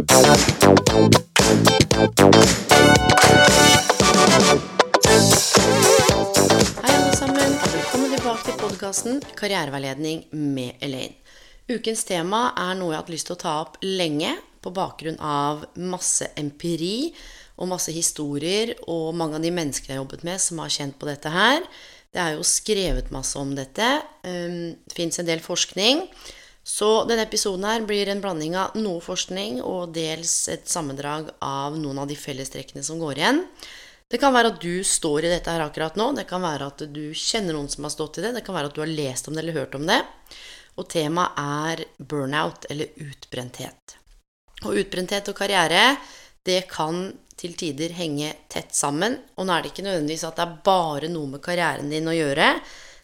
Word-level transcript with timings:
Hei, 0.00 0.06
alle 6.88 7.12
sammen, 7.12 7.52
velkommen 7.60 8.08
tilbake 8.14 8.46
til 8.46 8.56
podkasten 8.62 9.20
Karriereveiledning 9.36 10.22
med 10.32 10.80
Elaine. 10.80 11.20
Ukens 11.68 12.06
tema 12.08 12.46
er 12.56 12.80
noe 12.80 12.94
jeg 12.94 12.96
har 12.96 13.04
hatt 13.04 13.12
lyst 13.12 13.28
til 13.28 13.36
å 13.36 13.42
ta 13.44 13.54
opp 13.66 13.76
lenge, 13.84 14.32
på 14.64 14.72
bakgrunn 14.72 15.20
av 15.20 15.68
masse 15.76 16.32
empiri 16.40 17.12
og 17.60 17.68
masse 17.74 17.92
historier 17.92 18.72
og 18.88 19.12
mange 19.20 19.36
av 19.36 19.44
de 19.44 19.52
menneskene 19.52 19.92
jeg 19.92 19.98
har 19.98 20.04
jobbet 20.06 20.24
med, 20.24 20.40
som 20.40 20.64
har 20.64 20.72
kjent 20.80 20.96
på 20.96 21.12
dette 21.12 21.28
her. 21.28 21.60
Det 22.08 22.24
er 22.24 22.40
jo 22.40 22.42
skrevet 22.48 23.12
masse 23.12 23.36
om 23.36 23.52
dette. 23.52 24.00
Um, 24.24 24.80
Det 24.80 24.96
fins 24.96 25.20
en 25.20 25.28
del 25.28 25.44
forskning. 25.44 26.06
Så 26.62 27.04
denne 27.08 27.24
episoden 27.24 27.64
her 27.64 27.84
blir 27.88 28.08
en 28.12 28.20
blanding 28.20 28.56
av 28.60 28.76
noe 28.78 29.00
forskning 29.02 29.60
og 29.64 29.94
dels 29.96 30.32
et 30.52 30.68
sammendrag 30.68 31.30
av 31.44 31.78
noen 31.80 32.02
av 32.02 32.10
de 32.10 32.18
fellestrekkene 32.20 32.84
som 32.84 33.00
går 33.00 33.20
igjen. 33.20 33.44
Det 34.10 34.18
kan 34.18 34.34
være 34.34 34.50
at 34.52 34.60
du 34.62 34.82
står 34.84 35.24
i 35.24 35.30
dette 35.30 35.52
her 35.52 35.62
akkurat 35.62 35.96
nå. 35.96 36.10
Det 36.18 36.26
kan 36.28 36.42
være 36.42 36.66
at 36.72 36.82
du 36.90 37.04
kjenner 37.14 37.54
noen 37.54 37.70
som 37.70 37.86
har 37.86 37.94
stått 37.94 38.18
i 38.18 38.24
det. 38.26 38.34
Det 38.36 38.44
kan 38.46 38.56
være 38.56 38.72
at 38.72 38.76
du 38.76 38.82
har 38.82 38.90
lest 38.90 39.30
om 39.30 39.36
det 39.36 39.44
eller 39.44 39.60
hørt 39.62 39.76
om 39.78 39.86
det. 39.86 40.00
Og 40.80 40.88
temaet 40.90 41.38
er 41.38 41.84
burnout, 41.98 42.66
eller 42.70 42.90
utbrenthet. 43.06 43.96
Og 44.66 44.80
utbrenthet 44.82 45.30
og 45.30 45.38
karriere, 45.38 45.94
det 46.46 46.64
kan 46.70 47.04
til 47.40 47.54
tider 47.56 47.94
henge 47.96 48.32
tett 48.52 48.74
sammen. 48.76 49.16
Og 49.38 49.46
nå 49.46 49.54
er 49.54 49.62
det 49.62 49.72
ikke 49.72 49.86
nødvendigvis 49.86 50.26
at 50.28 50.36
det 50.40 50.46
er 50.46 50.58
bare 50.66 51.10
noe 51.12 51.30
med 51.36 51.44
karrieren 51.44 51.92
din 51.92 52.10
å 52.10 52.16
gjøre 52.16 52.52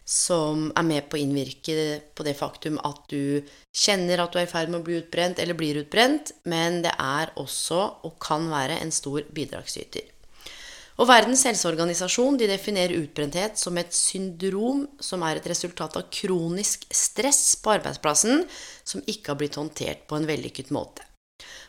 som 0.07 0.69
er 0.71 0.85
med 0.87 1.09
på 1.11 1.17
å 1.17 1.19
innvirke 1.19 1.73
på 2.15 2.23
det 2.23 2.37
faktum 2.39 2.77
at 2.87 3.01
du 3.11 3.43
kjenner 3.75 4.23
at 4.23 4.31
du 4.31 4.39
er 4.39 4.47
i 4.47 4.51
ferd 4.51 4.71
med 4.71 4.79
å 4.79 4.85
bli 4.87 5.01
utbrent 5.01 5.41
eller 5.43 5.57
blir 5.59 5.81
utbrent, 5.83 6.31
men 6.47 6.79
det 6.85 6.93
er 6.95 7.33
også, 7.35 7.81
og 8.07 8.15
kan 8.23 8.47
være, 8.47 8.79
en 8.79 8.93
stor 8.95 9.27
bidragsyter. 9.35 10.13
Og 10.97 11.05
Verdens 11.05 11.43
helseorganisasjon 11.45 12.39
de 12.39 12.47
definerer 12.49 12.97
utbrenthet 12.97 13.59
som 13.61 13.75
et 13.77 13.91
syndrom 13.93 14.87
som 15.03 15.21
er 15.27 15.37
et 15.37 15.49
resultat 15.51 15.99
av 15.99 16.07
kronisk 16.09 16.87
stress 16.89 17.51
på 17.61 17.75
arbeidsplassen 17.75 18.47
som 18.81 19.03
ikke 19.05 19.33
har 19.33 19.41
blitt 19.43 19.59
håndtert 19.59 20.07
på 20.09 20.17
en 20.17 20.25
vellykket 20.25 20.71
måte. 20.73 21.05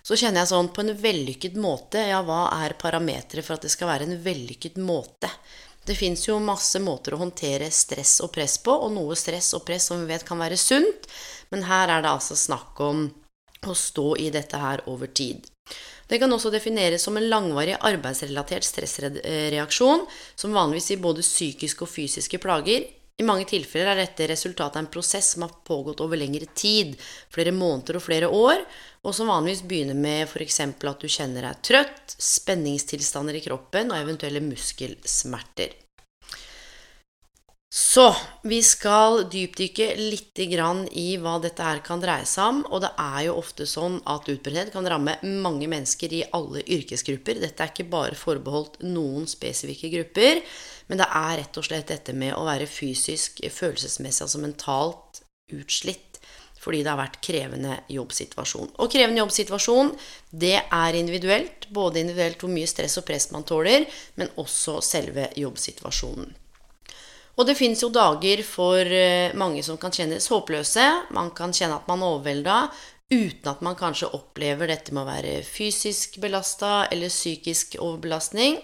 Så 0.00 0.16
kjenner 0.16 0.40
jeg 0.40 0.52
sånn 0.54 0.70
på 0.72 0.80
en 0.80 0.94
vellykket 0.96 1.58
måte, 1.60 2.00
ja, 2.08 2.22
hva 2.24 2.46
er 2.62 2.78
parameteret 2.80 3.44
for 3.44 3.58
at 3.58 3.66
det 3.66 3.72
skal 3.74 3.90
være 3.90 4.06
en 4.08 4.20
vellykket 4.24 4.78
måte? 4.80 5.28
Det 5.88 5.94
fins 5.96 6.26
jo 6.26 6.36
masse 6.44 6.76
måter 6.84 7.14
å 7.16 7.22
håndtere 7.22 7.70
stress 7.72 8.18
og 8.20 8.34
press 8.34 8.58
på, 8.60 8.74
og 8.76 8.92
noe 8.92 9.14
stress 9.16 9.54
og 9.56 9.64
press 9.64 9.86
som 9.88 10.02
vi 10.02 10.10
vet 10.10 10.26
kan 10.28 10.36
være 10.36 10.58
sunt, 10.60 11.08
men 11.48 11.64
her 11.64 11.88
er 11.88 12.04
det 12.04 12.10
altså 12.10 12.36
snakk 12.36 12.82
om 12.84 13.06
å 13.64 13.74
stå 13.74 14.10
i 14.20 14.28
dette 14.34 14.60
her 14.60 14.82
over 14.92 15.08
tid. 15.08 15.48
Det 16.08 16.18
kan 16.20 16.32
også 16.32 16.52
defineres 16.52 17.04
som 17.04 17.16
en 17.16 17.28
langvarig 17.28 17.78
arbeidsrelatert 17.84 18.68
stressreaksjon, 18.68 20.04
som 20.36 20.56
vanligvis 20.56 20.92
gir 20.92 21.00
både 21.04 21.24
psykiske 21.24 21.84
og 21.84 21.92
fysiske 21.92 22.40
plager. 22.40 22.84
I 23.18 23.26
mange 23.26 23.48
tilfeller 23.50 23.96
er 23.96 23.98
dette 24.04 24.28
resultatet 24.30 24.76
av 24.78 24.84
en 24.84 24.90
prosess 24.94 25.32
som 25.34 25.42
har 25.42 25.56
pågått 25.66 25.98
over 26.04 26.20
lengre 26.20 26.46
tid, 26.54 26.92
flere 27.34 27.50
måneder 27.50 27.98
og 27.98 28.04
flere 28.04 28.28
år, 28.30 28.62
og 29.02 29.16
som 29.16 29.32
vanligvis 29.32 29.64
begynner 29.66 29.98
med 29.98 30.28
f.eks. 30.28 30.60
at 30.62 31.02
du 31.02 31.10
kjenner 31.10 31.48
deg 31.48 31.64
trøtt, 31.66 32.14
spenningstilstander 32.14 33.40
i 33.40 33.42
kroppen 33.42 33.90
og 33.90 33.98
eventuelle 33.98 34.44
muskelsmerter. 34.46 35.74
Så 37.68 38.06
vi 38.48 38.62
skal 38.64 39.26
dypdykke 39.28 39.90
litt 39.98 40.38
i 40.40 41.08
hva 41.20 41.34
dette 41.42 41.66
her 41.66 41.82
kan 41.84 42.00
dreie 42.00 42.24
seg 42.24 42.46
om. 42.54 42.62
Og 42.72 42.80
det 42.80 42.90
er 43.02 43.26
jo 43.26 43.34
ofte 43.36 43.66
sånn 43.68 43.98
at 44.08 44.30
utbrenthet 44.32 44.72
kan 44.72 44.88
ramme 44.88 45.18
mange 45.44 45.68
mennesker 45.68 46.14
i 46.16 46.22
alle 46.32 46.62
yrkesgrupper. 46.64 47.42
Dette 47.42 47.66
er 47.66 47.74
ikke 47.74 47.90
bare 47.92 48.16
forbeholdt 48.16 48.80
noen 48.86 49.28
spesifikke 49.28 49.90
grupper, 49.98 50.40
men 50.88 51.00
det 51.00 51.08
er 51.20 51.38
rett 51.42 51.60
og 51.60 51.66
slett 51.66 51.92
dette 51.92 52.14
med 52.16 52.34
å 52.36 52.46
være 52.48 52.68
fysisk, 52.70 53.42
følelsesmessig, 53.52 54.24
altså 54.24 54.42
mentalt 54.42 55.22
utslitt 55.52 56.08
fordi 56.58 56.80
det 56.82 56.90
har 56.90 56.98
vært 56.98 57.20
krevende 57.22 57.76
jobbsituasjon. 57.92 58.72
Og 58.82 58.90
krevende 58.90 59.22
jobbsituasjon, 59.22 59.92
det 60.34 60.56
er 60.58 60.98
individuelt. 60.98 61.68
Både 61.70 62.02
individuelt 62.02 62.42
hvor 62.42 62.50
mye 62.50 62.68
stress 62.68 62.98
og 62.98 63.06
press 63.06 63.28
man 63.30 63.46
tåler, 63.46 63.86
men 64.18 64.32
også 64.42 64.80
selve 64.84 65.28
jobbsituasjonen. 65.38 66.34
Og 67.38 67.46
det 67.46 67.54
fins 67.54 67.84
jo 67.84 67.92
dager 67.94 68.42
for 68.42 68.82
eh, 68.82 69.34
mange 69.38 69.62
som 69.62 69.78
kan 69.78 69.94
kjennes 69.94 70.26
håpløse. 70.32 70.86
Man 71.14 71.30
kan 71.38 71.54
kjenne 71.54 71.78
at 71.78 71.86
man 71.90 72.02
er 72.02 72.16
overvelda 72.16 72.60
uten 73.08 73.48
at 73.48 73.62
man 73.64 73.78
kanskje 73.78 74.10
opplever 74.12 74.68
dette 74.68 74.92
med 74.92 75.06
å 75.06 75.08
være 75.08 75.38
fysisk 75.46 76.18
belasta 76.20 76.88
eller 76.92 77.12
psykisk 77.12 77.78
overbelastning. 77.78 78.58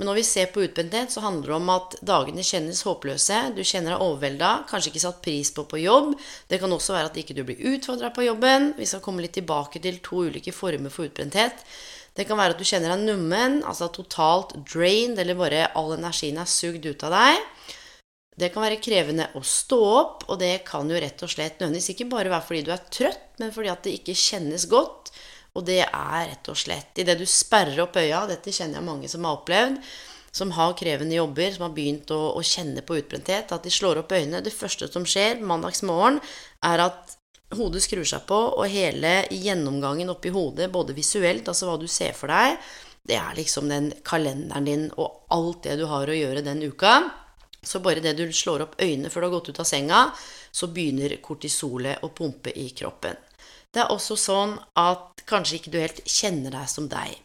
Men 0.00 0.08
når 0.08 0.16
vi 0.16 0.22
ser 0.24 0.46
på 0.48 0.62
utbrenthet, 0.64 1.12
så 1.12 1.20
handler 1.20 1.50
det 1.50 1.56
om 1.58 1.70
at 1.74 1.94
dagene 2.08 2.40
kjennes 2.40 2.78
håpløse. 2.88 3.36
Du 3.52 3.60
kjenner 3.60 3.92
deg 3.92 4.00
overvelda, 4.00 4.52
kanskje 4.70 4.94
ikke 4.94 5.02
satt 5.02 5.18
pris 5.20 5.50
på 5.52 5.66
på 5.68 5.82
jobb. 5.82 6.14
Det 6.48 6.56
kan 6.62 6.72
også 6.72 6.94
være 6.96 7.10
at 7.10 7.18
ikke 7.20 7.36
du 7.36 7.42
blir 7.44 7.60
utfordra 7.74 8.08
på 8.16 8.24
jobben. 8.24 8.70
Vi 8.78 8.88
skal 8.88 9.02
komme 9.04 9.20
litt 9.20 9.36
tilbake 9.36 9.82
til 9.84 9.98
to 10.00 10.22
ulike 10.30 10.54
former 10.56 10.88
for 10.94 11.04
utbrenthet. 11.04 11.60
Det 12.16 12.24
kan 12.24 12.40
være 12.40 12.56
at 12.56 12.62
du 12.62 12.64
kjenner 12.64 12.94
deg 12.94 13.04
nummen, 13.10 13.60
altså 13.60 13.90
totalt 13.92 14.56
drained, 14.72 15.20
eller 15.20 15.36
bare 15.36 15.66
all 15.76 15.92
energien 15.98 16.40
er 16.40 16.48
sugd 16.48 16.88
ut 16.88 17.04
av 17.04 17.12
deg. 17.18 17.44
Det 18.40 18.48
kan 18.54 18.64
være 18.64 18.80
krevende 18.80 19.28
å 19.36 19.44
stå 19.44 19.82
opp, 19.84 20.24
og 20.32 20.40
det 20.40 20.62
kan 20.64 20.88
jo 20.88 20.96
rett 20.96 21.28
og 21.28 21.28
slett 21.28 21.60
nødvendigvis 21.60 21.92
ikke 21.92 22.08
bare 22.08 22.32
være 22.32 22.46
fordi 22.48 22.64
du 22.64 22.72
er 22.72 22.88
trøtt, 22.88 23.26
men 23.42 23.52
fordi 23.52 23.68
at 23.68 23.84
det 23.84 23.98
ikke 24.00 24.16
kjennes 24.16 24.64
godt. 24.72 25.12
Og 25.58 25.66
det 25.66 25.82
er 25.82 26.28
rett 26.30 26.50
og 26.52 26.58
slett 26.58 27.00
idet 27.02 27.18
du 27.18 27.26
sperrer 27.26 27.82
opp 27.82 27.98
øya 27.98 28.22
Dette 28.30 28.52
kjenner 28.54 28.78
jeg 28.78 28.86
mange 28.86 29.10
som 29.10 29.26
har 29.26 29.40
opplevd. 29.40 29.80
Som 30.30 30.52
har 30.54 30.76
krevende 30.78 31.16
jobber, 31.16 31.48
som 31.50 31.64
har 31.66 31.72
begynt 31.74 32.10
å, 32.14 32.20
å 32.38 32.42
kjenne 32.46 32.84
på 32.86 33.00
utbrenthet. 33.00 33.50
At 33.50 33.64
de 33.66 33.72
slår 33.74 34.04
opp 34.04 34.12
øynene. 34.14 34.44
Det 34.46 34.54
første 34.54 34.86
som 34.92 35.02
skjer 35.02 35.42
mandagsmorgen, 35.42 36.20
er 36.62 36.84
at 36.84 37.16
hodet 37.58 37.82
skrur 37.82 38.06
seg 38.06 38.22
på, 38.28 38.38
og 38.60 38.70
hele 38.70 39.24
gjennomgangen 39.34 40.12
oppi 40.12 40.30
hodet, 40.30 40.70
både 40.70 40.94
visuelt, 40.94 41.48
altså 41.50 41.66
hva 41.66 41.74
du 41.80 41.88
ser 41.90 42.14
for 42.14 42.30
deg, 42.30 42.60
det 43.10 43.16
er 43.18 43.34
liksom 43.34 43.70
den 43.70 43.88
kalenderen 44.06 44.68
din 44.68 44.84
og 45.00 45.24
alt 45.34 45.64
det 45.66 45.80
du 45.80 45.86
har 45.90 46.06
å 46.06 46.14
gjøre 46.14 46.44
den 46.46 46.62
uka. 46.62 47.00
Så 47.62 47.80
bare 47.84 48.02
det 48.04 48.14
du 48.16 48.28
slår 48.32 48.68
opp 48.68 48.76
øynene 48.80 49.10
før 49.10 49.24
du 49.24 49.26
har 49.26 49.34
gått 49.34 49.50
ut 49.50 49.62
av 49.64 49.68
senga, 49.68 50.04
så 50.52 50.70
begynner 50.70 51.18
kortisolet 51.24 52.04
å 52.06 52.12
pumpe 52.14 52.54
i 52.54 52.68
kroppen. 52.76 53.18
Det 53.70 53.84
er 53.84 53.92
også 53.94 54.16
sånn 54.18 54.56
at 54.78 55.22
kanskje 55.30 55.60
ikke 55.60 55.72
du 55.74 55.78
helt 55.78 56.00
kjenner 56.08 56.54
deg 56.56 56.70
som 56.70 56.88
deg. 56.90 57.18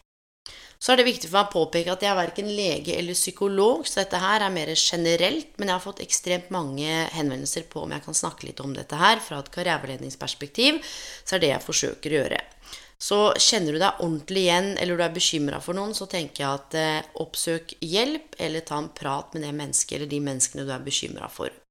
Så 0.77 0.91
er 0.91 0.99
det 0.99 1.07
viktig 1.07 1.29
for 1.31 1.39
meg 1.39 1.47
å 1.47 1.53
påpeke 1.55 1.93
at 1.95 2.03
jeg 2.03 2.11
er 2.11 2.19
verken 2.19 2.49
lege 2.51 2.93
eller 2.99 3.17
psykolog, 3.17 3.87
så 3.87 4.03
dette 4.03 4.19
her 4.21 4.43
er 4.45 4.53
mer 4.53 4.69
generelt, 4.75 5.55
men 5.57 5.71
jeg 5.71 5.79
har 5.79 5.85
fått 5.85 6.03
ekstremt 6.03 6.51
mange 6.53 6.89
henvendelser 7.15 7.65
på 7.71 7.85
om 7.85 7.95
jeg 7.95 8.05
kan 8.05 8.17
snakke 8.17 8.49
litt 8.49 8.61
om 8.61 8.75
dette 8.75 8.99
her 8.99 9.23
fra 9.23 9.39
et 9.41 9.49
karriereveiledningsperspektiv, 9.55 10.77
så 11.23 11.37
er 11.37 11.41
det 11.41 11.51
jeg 11.55 11.65
forsøker 11.65 12.13
å 12.13 12.19
gjøre. 12.19 12.43
Så 13.01 13.19
kjenner 13.41 13.75
du 13.75 13.81
deg 13.81 14.05
ordentlig 14.05 14.45
igjen, 14.45 14.71
eller 14.77 14.97
du 14.97 15.03
er 15.03 15.15
bekymra 15.15 15.59
for 15.63 15.77
noen, 15.77 15.97
så 15.97 16.07
tenker 16.11 16.43
jeg 16.43 16.61
at 16.61 16.77
eh, 16.79 17.11
oppsøk 17.23 17.75
hjelp, 17.83 18.37
eller 18.37 18.67
ta 18.67 18.79
en 18.79 18.93
prat 18.93 19.33
med 19.33 19.47
det 19.47 19.53
mennesket 19.57 19.97
eller 19.97 20.11
de 20.11 20.21
menneskene 20.29 20.67
du 20.67 20.73
er 20.75 20.85
bekymra 20.85 21.31
for. 21.31 21.64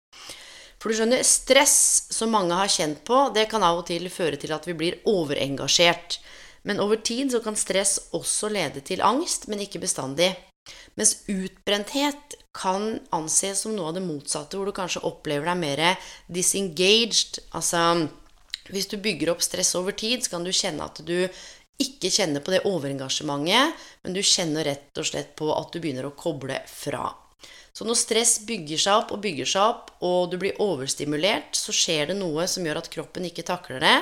For 0.84 0.92
du 0.92 0.98
skjønner, 0.98 1.22
stress 1.24 1.78
som 2.12 2.28
mange 2.36 2.52
har 2.52 2.68
kjent 2.68 2.98
på, 3.08 3.30
det 3.32 3.46
kan 3.48 3.62
av 3.64 3.78
og 3.80 3.86
til 3.88 4.04
føre 4.12 4.36
til 4.36 4.50
at 4.52 4.66
vi 4.68 4.74
blir 4.76 4.98
overengasjert. 5.08 6.18
Men 6.68 6.82
over 6.84 7.00
tid 7.00 7.32
så 7.32 7.40
kan 7.40 7.56
stress 7.56 8.10
også 8.12 8.50
lede 8.52 8.82
til 8.84 9.00
angst, 9.00 9.48
men 9.48 9.62
ikke 9.64 9.80
bestandig. 9.80 10.34
Mens 11.00 11.14
utbrenthet 11.24 12.36
kan 12.52 12.98
anses 13.16 13.64
som 13.64 13.72
noe 13.72 13.94
av 13.94 13.96
det 13.96 14.04
motsatte, 14.04 14.60
hvor 14.60 14.68
du 14.68 14.76
kanskje 14.76 15.06
opplever 15.08 15.48
deg 15.48 15.62
mer 15.62 15.84
disengaged. 16.28 17.40
Altså 17.56 18.04
hvis 18.68 18.92
du 18.92 18.98
bygger 19.00 19.32
opp 19.32 19.40
stress 19.48 19.72
over 19.80 19.96
tid, 19.96 20.20
så 20.20 20.36
kan 20.36 20.44
du 20.44 20.52
kjenne 20.52 20.84
at 20.84 21.00
du 21.00 21.16
ikke 21.80 22.12
kjenner 22.12 22.44
på 22.44 22.52
det 22.52 22.66
overengasjementet, 22.68 23.84
men 24.04 24.12
du 24.12 24.20
kjenner 24.20 24.68
rett 24.68 25.00
og 25.00 25.08
slett 25.08 25.32
på 25.40 25.48
at 25.56 25.72
du 25.72 25.80
begynner 25.80 26.12
å 26.12 26.16
koble 26.16 26.60
fra. 26.68 27.08
Så 27.74 27.82
når 27.82 27.98
stress 27.98 28.36
bygger 28.46 28.78
seg 28.78 29.00
opp 29.00 29.08
og 29.16 29.22
bygger 29.24 29.48
seg 29.50 29.64
opp, 29.66 29.88
og 30.06 30.30
du 30.30 30.36
blir 30.38 30.60
overstimulert, 30.62 31.56
så 31.58 31.74
skjer 31.74 32.12
det 32.12 32.16
noe 32.20 32.46
som 32.50 32.62
gjør 32.62 32.78
at 32.78 32.90
kroppen 32.92 33.26
ikke 33.26 33.42
takler 33.48 33.82
det, 33.82 33.96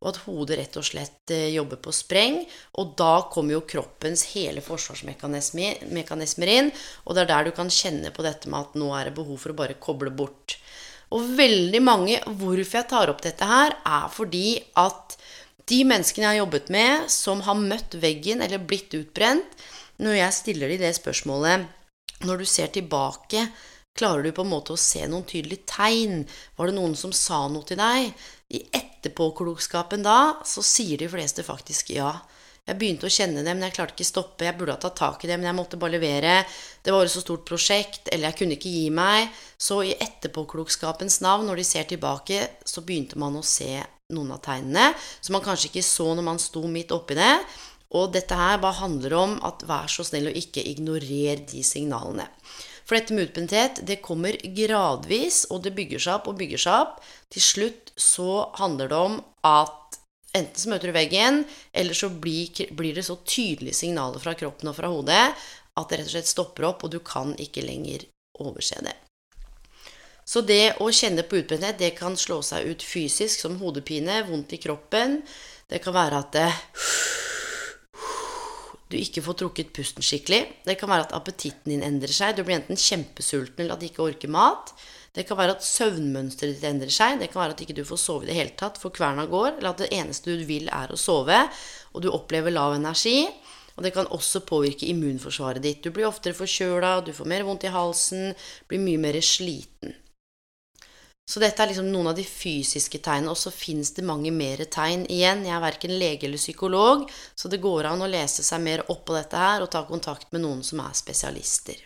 og 0.00 0.08
at 0.12 0.20
hodet 0.24 0.56
rett 0.62 0.78
og 0.80 0.86
slett 0.88 1.34
eh, 1.34 1.50
jobber 1.52 1.76
på 1.84 1.92
spreng. 1.92 2.38
Og 2.80 2.94
da 2.96 3.28
kommer 3.28 3.58
jo 3.58 3.66
kroppens 3.68 4.24
hele 4.32 4.64
forsvarsmekanismer 4.64 6.54
inn, 6.54 6.72
og 7.04 7.18
det 7.18 7.26
er 7.26 7.30
der 7.34 7.50
du 7.50 7.52
kan 7.58 7.68
kjenne 7.68 8.14
på 8.16 8.24
dette 8.24 8.48
med 8.48 8.64
at 8.64 8.80
nå 8.80 8.88
er 8.96 9.10
det 9.10 9.16
behov 9.20 9.36
for 9.44 9.52
å 9.52 9.60
bare 9.60 9.76
koble 9.76 10.14
bort. 10.14 10.56
Og 11.12 11.24
veldig 11.36 11.80
mange 11.80 12.18
Hvorfor 12.24 12.80
jeg 12.80 12.88
tar 12.88 13.12
opp 13.12 13.22
dette 13.24 13.44
her, 13.48 13.76
er 13.84 14.08
fordi 14.12 14.58
at 14.80 15.18
de 15.68 15.82
menneskene 15.84 16.24
jeg 16.24 16.32
har 16.32 16.42
jobbet 16.46 16.72
med, 16.72 17.10
som 17.12 17.44
har 17.44 17.60
møtt 17.60 17.96
veggen 18.00 18.40
eller 18.44 18.64
blitt 18.64 18.94
utbrent, 18.96 19.58
når 20.00 20.22
jeg 20.22 20.36
stiller 20.36 20.72
dem 20.72 20.80
det 20.80 20.96
spørsmålet 20.96 21.66
når 22.26 22.42
du 22.42 22.46
ser 22.48 22.72
tilbake, 22.74 23.44
klarer 23.98 24.24
du 24.26 24.32
på 24.34 24.44
en 24.46 24.52
måte 24.52 24.74
å 24.74 24.80
se 24.80 25.04
noen 25.06 25.26
tydelige 25.28 25.68
tegn? 25.70 26.24
Var 26.56 26.70
det 26.70 26.76
noen 26.78 26.96
som 26.98 27.14
sa 27.14 27.44
noe 27.50 27.66
til 27.68 27.78
deg? 27.80 28.10
I 28.54 28.62
etterpåklokskapen 28.80 30.06
da, 30.06 30.38
så 30.46 30.64
sier 30.64 30.98
de 31.00 31.10
fleste 31.10 31.44
faktisk 31.46 31.94
ja. 31.96 32.12
Jeg 32.68 32.76
begynte 32.76 33.08
å 33.08 33.12
kjenne 33.12 33.40
det, 33.40 33.52
men 33.54 33.64
jeg 33.64 33.78
klarte 33.78 33.94
ikke 33.96 34.04
stoppe. 34.04 34.44
Jeg 34.44 34.56
burde 34.58 34.74
ha 34.74 34.80
tatt 34.82 34.98
tak 35.00 35.22
i 35.24 35.28
det, 35.30 35.38
men 35.38 35.48
jeg 35.48 35.56
måtte 35.56 35.78
bare 35.80 35.94
levere. 35.94 36.42
Det 36.84 36.92
var 36.92 37.06
et 37.06 37.12
så 37.14 37.22
stort 37.24 37.46
prosjekt, 37.48 38.10
eller 38.12 38.28
jeg 38.28 38.38
kunne 38.42 38.58
ikke 38.58 38.72
gi 38.74 38.90
meg. 38.92 39.30
Så 39.56 39.80
i 39.88 39.94
etterpåklokskapens 39.96 41.22
navn, 41.24 41.48
når 41.48 41.62
de 41.62 41.64
ser 41.64 41.88
tilbake, 41.88 42.42
så 42.68 42.84
begynte 42.84 43.16
man 43.20 43.40
å 43.40 43.46
se 43.46 43.72
noen 44.12 44.34
av 44.36 44.40
tegnene 44.44 44.90
som 44.96 45.34
man 45.36 45.44
kanskje 45.44 45.68
ikke 45.68 45.84
så 45.84 46.06
når 46.16 46.24
man 46.24 46.38
sto 46.40 46.62
midt 46.68 46.92
oppi 46.96 47.16
det. 47.16 47.32
Og 47.96 48.12
dette 48.12 48.36
her 48.36 48.58
bare 48.60 48.80
handler 48.82 49.14
om 49.16 49.36
at 49.48 49.64
vær 49.68 49.88
så 49.88 50.04
snill 50.04 50.28
å 50.28 50.36
ikke 50.36 50.64
ignorere 50.68 51.38
de 51.48 51.62
signalene. 51.64 52.26
For 52.88 52.96
dette 52.96 53.12
med 53.12 53.28
utbrenthet, 53.28 53.82
det 53.84 54.00
kommer 54.04 54.36
gradvis, 54.56 55.44
og 55.52 55.64
det 55.64 55.74
bygger 55.76 56.00
seg 56.00 56.20
opp 56.20 56.30
og 56.30 56.38
bygger 56.40 56.62
seg 56.62 56.84
opp. 56.86 57.02
Til 57.32 57.44
slutt 57.44 57.92
så 58.00 58.48
handler 58.60 58.92
det 58.92 59.00
om 59.10 59.18
at 59.44 59.98
enten 60.36 60.60
så 60.60 60.72
møter 60.72 60.88
du 60.88 60.96
veggen, 60.96 61.42
eller 61.72 61.96
så 61.96 62.08
blir, 62.12 62.52
blir 62.76 62.96
det 62.96 63.04
så 63.08 63.18
tydelige 63.24 63.76
signaler 63.76 64.20
fra 64.22 64.36
kroppen 64.36 64.72
og 64.72 64.76
fra 64.76 64.92
hodet 64.92 65.24
at 65.78 65.90
det 65.90 66.00
rett 66.00 66.08
og 66.08 66.14
slett 66.16 66.30
stopper 66.30 66.66
opp, 66.68 66.84
og 66.84 66.92
du 66.92 66.98
kan 67.04 67.34
ikke 67.38 67.64
lenger 67.66 68.08
overse 68.42 68.80
det. 68.84 68.96
Så 70.28 70.42
det 70.44 70.76
å 70.84 70.90
kjenne 70.92 71.24
på 71.24 71.38
utbrenthet, 71.40 71.78
det 71.80 71.94
kan 71.96 72.16
slå 72.18 72.42
seg 72.44 72.68
ut 72.68 72.84
fysisk 72.84 73.40
som 73.40 73.56
hodepine, 73.62 74.20
vondt 74.28 74.52
i 74.52 74.60
kroppen. 74.60 75.22
Det 75.68 75.80
kan 75.84 75.96
være 75.96 76.20
at 76.20 76.34
det 76.36 76.48
du 78.88 78.96
ikke 78.96 79.22
får 79.24 79.36
trukket 79.42 79.72
pusten 79.76 80.04
skikkelig. 80.04 80.40
Det 80.64 80.78
kan 80.80 80.88
være 80.88 81.08
at 81.08 81.16
appetitten 81.16 81.74
din 81.74 81.84
endrer 81.84 82.12
seg. 82.14 82.36
Du 82.36 82.44
blir 82.46 82.56
enten 82.56 82.78
kjempesulten 82.80 83.64
eller 83.64 83.76
at 83.76 83.82
du 83.82 83.88
ikke 83.90 84.06
orker 84.06 84.32
mat. 84.32 84.72
Det 85.12 85.26
kan 85.28 85.38
være 85.40 85.56
at 85.56 85.66
søvnmønsteret 85.66 86.56
ditt 86.56 86.64
endrer 86.68 86.92
seg. 86.94 87.18
Det 87.20 87.28
kan 87.32 87.42
være 87.42 87.56
at 87.56 87.62
ikke 87.64 87.76
du 87.76 87.82
ikke 87.82 87.92
får 87.92 88.00
sove 88.00 88.24
i 88.24 88.30
det 88.30 88.38
hele 88.38 88.56
tatt, 88.56 88.80
for 88.80 88.94
kverna 88.94 89.26
går. 89.28 89.58
Eller 89.58 89.72
at 89.74 89.82
det 89.82 89.92
eneste 89.92 90.38
du 90.40 90.44
vil, 90.48 90.70
er 90.72 90.92
å 90.94 91.00
sove, 91.00 91.42
og 91.92 92.04
du 92.04 92.10
opplever 92.12 92.54
lav 92.54 92.76
energi. 92.78 93.26
Og 93.76 93.84
det 93.84 93.92
kan 93.94 94.08
også 94.14 94.42
påvirke 94.48 94.88
immunforsvaret 94.90 95.62
ditt. 95.62 95.84
Du 95.84 95.92
blir 95.94 96.08
oftere 96.08 96.34
forkjøla, 96.38 96.98
du 97.04 97.12
får 97.14 97.28
mer 97.30 97.44
vondt 97.46 97.68
i 97.68 97.74
halsen, 97.74 98.32
blir 98.70 98.82
mye 98.82 99.00
mer 99.04 99.20
sliten. 99.22 99.94
Så 101.28 101.42
dette 101.42 101.60
er 101.60 101.68
liksom 101.68 101.90
noen 101.92 102.08
av 102.08 102.16
de 102.16 102.24
fysiske 102.24 103.02
tegnene. 103.04 103.34
Og 103.34 103.36
så 103.36 103.52
fins 103.52 103.92
det 103.96 104.06
mange 104.08 104.32
mer 104.32 104.62
tegn 104.72 105.04
igjen. 105.12 105.44
Jeg 105.44 105.56
er 105.58 105.64
verken 105.64 105.92
lege 106.00 106.24
eller 106.28 106.40
psykolog, 106.40 107.04
så 107.36 107.52
det 107.52 107.60
går 107.60 107.90
an 107.90 108.04
å 108.06 108.08
lese 108.08 108.44
seg 108.46 108.64
mer 108.64 108.86
opp 108.88 109.04
på 109.10 109.16
dette 109.18 109.36
her 109.36 109.64
og 109.64 109.70
ta 109.74 109.84
kontakt 109.88 110.32
med 110.32 110.46
noen 110.46 110.64
som 110.64 110.80
er 110.80 110.96
spesialister. 110.96 111.84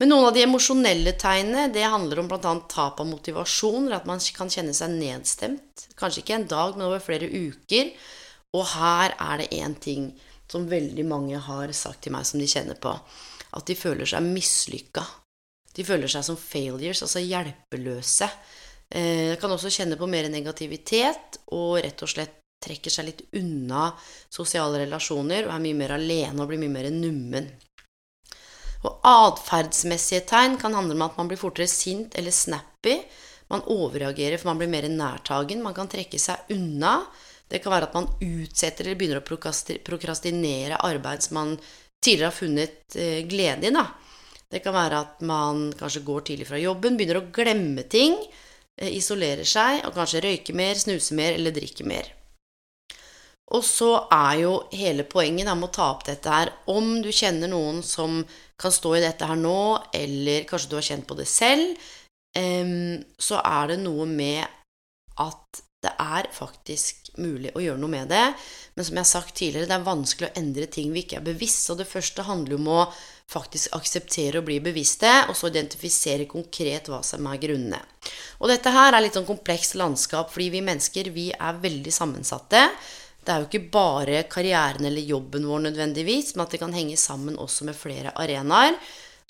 Men 0.00 0.12
noen 0.12 0.30
av 0.30 0.36
de 0.36 0.44
emosjonelle 0.44 1.12
tegnene 1.20 1.66
det 1.72 1.84
handler 1.92 2.22
om 2.22 2.28
bl.a. 2.28 2.52
tap 2.72 3.00
av 3.00 3.08
motivasjon, 3.08 3.86
eller 3.86 3.98
at 3.98 4.08
man 4.08 4.20
kan 4.36 4.52
kjenne 4.52 4.72
seg 4.76 4.94
nedstemt. 4.96 5.88
Kanskje 5.96 6.22
ikke 6.22 6.36
en 6.38 6.46
dag, 6.48 6.76
men 6.76 6.88
over 6.88 7.02
flere 7.04 7.28
uker. 7.28 7.92
Og 8.56 8.64
her 8.74 9.16
er 9.16 9.42
det 9.42 9.50
én 9.60 9.76
ting 9.80 10.10
som 10.50 10.68
veldig 10.68 11.04
mange 11.08 11.40
har 11.40 11.72
sagt 11.76 12.04
til 12.04 12.16
meg 12.16 12.28
som 12.28 12.40
de 12.40 12.48
kjenner 12.48 12.76
på. 12.80 12.92
At 13.56 13.68
de 13.68 13.76
føler 13.76 14.08
seg 14.08 14.24
mislykka. 14.24 15.04
De 15.76 15.86
føler 15.86 16.10
seg 16.10 16.26
som 16.26 16.38
failures, 16.38 17.02
altså 17.04 17.22
hjelpeløse. 17.22 18.28
Eh, 18.90 19.36
kan 19.38 19.52
også 19.54 19.70
kjenne 19.70 19.98
på 19.98 20.08
mer 20.10 20.26
negativitet 20.32 21.38
og 21.54 21.78
rett 21.84 22.02
og 22.02 22.10
slett 22.10 22.36
trekker 22.60 22.92
seg 22.92 23.06
litt 23.06 23.22
unna 23.38 23.88
sosiale 24.28 24.82
relasjoner 24.82 25.46
og 25.46 25.54
er 25.54 25.62
mye 25.64 25.78
mer 25.78 25.94
alene 25.96 26.42
og 26.42 26.50
blir 26.50 26.60
mye 26.60 26.74
mer 26.74 26.90
nummen. 26.92 27.46
Og 28.84 29.04
Atferdsmessige 29.06 30.24
tegn 30.28 30.56
kan 30.60 30.74
handle 30.76 30.96
om 30.96 31.04
at 31.06 31.16
man 31.20 31.28
blir 31.30 31.40
fortere 31.40 31.68
sint 31.70 32.16
eller 32.18 32.34
snappy. 32.34 32.96
Man 33.52 33.64
overreagerer 33.68 34.40
for 34.40 34.50
man 34.50 34.60
blir 34.60 34.72
mer 34.72 34.88
nærtagen. 34.88 35.62
Man 35.62 35.76
kan 35.76 35.90
trekke 35.90 36.20
seg 36.20 36.52
unna. 36.54 37.00
Det 37.50 37.60
kan 37.62 37.74
være 37.74 37.90
at 37.90 37.96
man 37.96 38.08
utsetter 38.22 38.86
eller 38.86 38.98
begynner 38.98 39.20
å 39.20 39.26
prokrastinere 39.86 40.80
arbeid 40.86 41.24
som 41.26 41.40
man 41.40 41.56
tidligere 42.00 42.30
har 42.30 42.36
funnet 42.36 42.96
eh, 42.96 43.20
glede 43.28 43.68
i. 43.68 43.74
da. 43.74 43.88
Det 44.50 44.62
kan 44.64 44.74
være 44.74 45.02
at 45.04 45.20
man 45.26 45.68
kanskje 45.78 46.02
går 46.06 46.24
tidlig 46.26 46.48
fra 46.48 46.58
jobben, 46.58 46.96
begynner 46.98 47.20
å 47.20 47.28
glemme 47.30 47.84
ting, 47.86 48.16
eh, 48.76 48.90
isolerer 48.96 49.46
seg 49.46 49.84
og 49.86 49.94
kanskje 49.94 50.24
røyker 50.24 50.56
mer, 50.58 50.74
snuser 50.74 51.14
mer 51.14 51.38
eller 51.38 51.54
drikker 51.54 51.86
mer. 51.86 52.10
Og 53.50 53.64
så 53.66 54.06
er 54.14 54.42
jo 54.44 54.52
hele 54.72 55.06
poenget 55.10 55.46
da, 55.46 55.54
med 55.58 55.70
å 55.70 55.74
ta 55.74 55.88
opp 55.90 56.04
dette 56.06 56.30
her 56.30 56.52
Om 56.70 57.00
du 57.02 57.10
kjenner 57.10 57.50
noen 57.50 57.80
som 57.82 58.20
kan 58.60 58.70
stå 58.70 58.94
i 58.94 59.02
dette 59.02 59.26
her 59.26 59.38
nå, 59.38 59.80
eller 59.94 60.46
kanskje 60.46 60.70
du 60.70 60.76
har 60.78 60.86
kjent 60.86 61.06
på 61.08 61.16
det 61.18 61.26
selv, 61.26 61.74
så 63.18 63.40
er 63.42 63.72
det 63.72 63.80
noe 63.82 64.06
med 64.06 64.44
at 65.18 65.62
det 65.82 65.92
er 65.98 66.28
faktisk 66.36 67.10
mulig 67.18 67.50
å 67.56 67.62
gjøre 67.64 67.80
noe 67.80 67.90
med 67.90 68.10
det. 68.12 68.26
Men 68.76 68.86
som 68.86 68.98
jeg 68.98 69.06
har 69.06 69.10
sagt 69.10 69.34
tidligere, 69.38 69.68
det 69.70 69.78
er 69.78 69.86
vanskelig 69.86 70.28
å 70.28 70.36
endre 70.38 70.68
ting 70.70 70.92
vi 70.92 71.02
ikke 71.04 71.18
er 71.18 71.26
bevisst. 71.30 71.70
Og 71.72 71.80
det 71.80 71.88
første 71.88 72.26
handler 72.28 72.60
om 72.60 72.68
å 72.68 72.82
faktisk 73.30 73.76
akseptere 73.76 74.40
og 74.40 74.48
bli 74.48 74.58
bevisste, 74.62 75.10
og 75.28 75.36
så 75.38 75.50
identifisere 75.50 76.26
konkret 76.30 76.90
hva 76.90 77.00
som 77.06 77.28
er 77.30 77.38
grunnene. 77.42 77.80
Og 78.40 78.50
dette 78.50 78.72
her 78.74 78.94
er 78.94 79.04
litt 79.04 79.18
sånn 79.18 79.28
komplekst 79.28 79.76
landskap, 79.78 80.32
fordi 80.32 80.48
vi 80.56 80.64
mennesker 80.66 81.12
vi 81.14 81.28
er 81.36 81.60
veldig 81.62 81.94
sammensatte. 81.94 82.64
Det 83.20 83.32
er 83.32 83.42
jo 83.42 83.50
ikke 83.50 83.70
bare 83.72 84.24
karrieren 84.32 84.86
eller 84.88 85.04
jobben 85.04 85.46
vår 85.46 85.66
nødvendigvis, 85.68 86.34
men 86.34 86.46
at 86.46 86.56
det 86.56 86.62
kan 86.62 86.74
henge 86.74 86.96
sammen 86.98 87.38
også 87.38 87.68
med 87.68 87.78
flere 87.78 88.14
arenaer. 88.18 88.78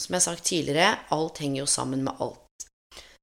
Som 0.00 0.14
jeg 0.14 0.22
har 0.22 0.28
sagt 0.30 0.46
tidligere, 0.48 0.92
alt 1.12 1.42
henger 1.42 1.60
jo 1.60 1.68
sammen 1.68 2.06
med 2.06 2.22
alt. 2.24 2.38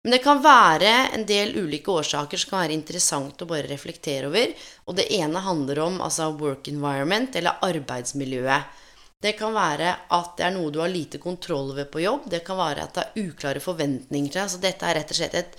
Men 0.03 0.13
det 0.13 0.21
kan 0.23 0.43
være 0.43 0.91
en 1.17 1.23
del 1.27 1.55
ulike 1.57 1.91
årsaker 1.91 2.39
som 2.39 2.51
kan 2.51 2.61
være 2.61 2.75
interessant 2.77 3.41
å 3.41 3.47
bare 3.49 3.67
reflektere 3.67 4.29
over. 4.29 4.53
Og 4.85 4.99
det 4.99 5.07
ene 5.17 5.41
handler 5.43 5.81
om 5.83 5.97
altså 6.05 6.29
work 6.37 6.69
environment, 6.71 7.33
eller 7.35 7.57
arbeidsmiljøet. 7.65 8.85
Det 9.23 9.33
kan 9.39 9.55
være 9.55 9.93
at 10.13 10.35
det 10.37 10.45
er 10.45 10.53
noe 10.53 10.69
du 10.69 10.77
har 10.83 10.91
lite 10.93 11.17
kontroll 11.21 11.71
over 11.73 11.87
på 11.89 12.03
jobb. 12.03 12.27
Det 12.29 12.43
kan 12.45 12.59
være 12.59 12.85
at 12.85 12.93
det 12.97 13.05
er 13.05 13.25
uklare 13.25 13.61
forventninger 13.63 14.29
til 14.29 14.41
deg. 14.43 14.51
Så 14.53 14.61
dette 14.61 14.85
er 14.85 14.99
rett 14.99 15.13
og 15.13 15.17
slett 15.17 15.37
et 15.39 15.57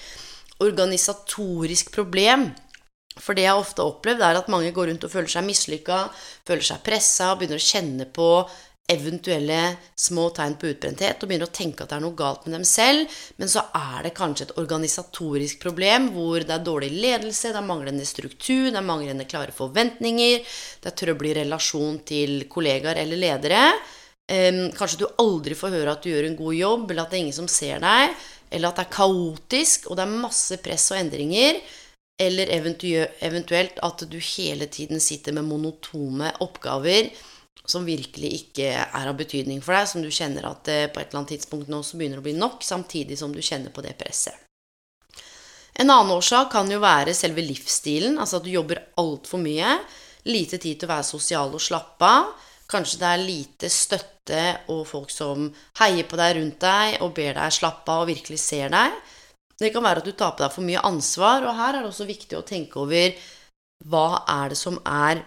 organisatorisk 0.62 1.90
problem. 1.94 2.52
For 3.18 3.34
det 3.34 3.48
jeg 3.48 3.58
ofte 3.58 3.82
har 3.82 3.90
opplevd, 3.90 4.22
er 4.22 4.38
at 4.38 4.50
mange 4.52 4.70
går 4.74 4.92
rundt 4.92 5.04
og 5.08 5.10
føler 5.10 5.32
seg 5.32 5.46
mislykka, 5.48 6.04
føler 6.46 6.66
seg 6.68 6.84
pressa, 6.86 7.32
begynner 7.34 7.58
å 7.58 7.66
kjenne 7.66 8.06
på 8.14 8.28
eventuelle 8.88 9.76
små 9.94 10.30
tegn 10.32 10.54
på 10.56 10.70
utbrenthet 10.70 11.20
og 11.20 11.28
begynner 11.28 11.50
å 11.50 11.54
tenke 11.54 11.84
at 11.84 11.90
det 11.92 11.98
er 11.98 12.04
noe 12.06 12.16
galt 12.16 12.46
med 12.46 12.54
dem 12.56 12.64
selv, 12.64 13.18
men 13.36 13.50
så 13.52 13.66
er 13.76 14.06
det 14.06 14.14
kanskje 14.16 14.46
et 14.46 14.54
organisatorisk 14.62 15.60
problem 15.60 16.08
hvor 16.14 16.40
det 16.40 16.54
er 16.56 16.64
dårlig 16.64 16.88
ledelse, 16.94 17.52
det 17.52 17.60
er 17.60 17.68
manglende 17.68 18.08
struktur, 18.08 18.70
det 18.70 18.80
er 18.80 18.88
manglende 18.88 19.28
klare 19.28 19.52
forventninger, 19.52 20.40
det 20.80 20.92
er 20.92 20.98
trøbbel 21.02 21.30
i 21.30 21.36
relasjon 21.42 22.00
til 22.08 22.46
kollegaer 22.48 23.02
eller 23.04 23.20
ledere. 23.20 23.62
kanskje 24.28 25.04
du 25.04 25.06
aldri 25.20 25.54
får 25.56 25.72
høre 25.76 25.92
at 25.92 26.02
du 26.04 26.10
gjør 26.10 26.30
en 26.30 26.40
god 26.40 26.54
jobb, 26.54 26.90
eller 26.90 27.02
at 27.04 27.10
det 27.12 27.18
er 27.18 27.24
ingen 27.26 27.40
som 27.42 27.48
ser 27.48 27.84
deg, 27.84 28.16
eller 28.50 28.68
at 28.68 28.80
det 28.80 28.86
er 28.86 28.96
kaotisk, 28.96 29.90
og 29.90 29.96
det 29.96 30.04
er 30.04 30.20
masse 30.24 30.56
press 30.64 30.90
og 30.92 31.00
endringer. 31.00 31.60
Eller 32.18 32.50
eventuelt 32.50 33.76
at 33.84 34.02
du 34.10 34.16
hele 34.18 34.66
tiden 34.66 34.98
sitter 35.00 35.36
med 35.36 35.46
monotone 35.46 36.32
oppgaver 36.42 37.12
som 37.68 37.86
virkelig 37.86 38.32
ikke 38.42 38.72
er 38.72 39.08
av 39.08 39.16
betydning 39.18 39.62
for 39.64 39.76
deg, 39.76 39.88
som 39.90 40.04
du 40.04 40.10
kjenner 40.10 40.48
at 40.48 40.64
på 40.64 41.00
et 41.00 41.08
eller 41.08 41.20
annet 41.20 41.34
tidspunkt 41.36 41.70
nå 41.72 41.82
så 41.84 42.00
begynner 42.00 42.22
å 42.22 42.26
bli 42.26 42.36
nok, 42.38 42.62
samtidig 42.64 43.18
som 43.20 43.34
du 43.34 43.42
kjenner 43.44 43.74
på 43.74 43.84
det 43.84 43.94
presset. 44.00 44.36
En 45.78 45.92
annen 45.94 46.10
årsak 46.10 46.50
kan 46.50 46.70
jo 46.70 46.80
være 46.82 47.14
selve 47.14 47.44
livsstilen, 47.46 48.16
altså 48.18 48.40
at 48.40 48.46
du 48.46 48.50
jobber 48.50 48.80
altfor 48.98 49.38
mye. 49.38 49.76
Lite 50.26 50.58
tid 50.58 50.80
til 50.80 50.88
å 50.88 50.94
være 50.96 51.06
sosial 51.06 51.54
og 51.54 51.62
slappe 51.62 52.08
av. 52.08 52.32
Kanskje 52.68 52.98
det 53.00 53.10
er 53.12 53.22
lite 53.22 53.70
støtte 53.72 54.42
og 54.74 54.82
folk 54.90 55.12
som 55.14 55.46
heier 55.78 56.08
på 56.08 56.18
deg 56.18 56.34
rundt 56.36 56.58
deg 56.60 56.98
og 57.04 57.14
ber 57.16 57.38
deg 57.38 57.54
slappe 57.54 57.94
av 57.94 58.02
og 58.02 58.10
virkelig 58.10 58.40
ser 58.42 58.74
deg. 58.74 58.98
Det 59.58 59.70
kan 59.74 59.86
være 59.86 60.02
at 60.02 60.10
du 60.10 60.12
tar 60.18 60.34
på 60.34 60.44
deg 60.44 60.52
for 60.54 60.66
mye 60.66 60.82
ansvar, 60.86 61.46
og 61.46 61.56
her 61.58 61.78
er 61.78 61.82
det 61.82 61.92
også 61.92 62.10
viktig 62.10 62.36
å 62.38 62.46
tenke 62.46 62.82
over 62.82 63.14
hva 63.88 64.24
er 64.34 64.52
det 64.52 64.58
som 64.58 64.76
er 64.82 65.22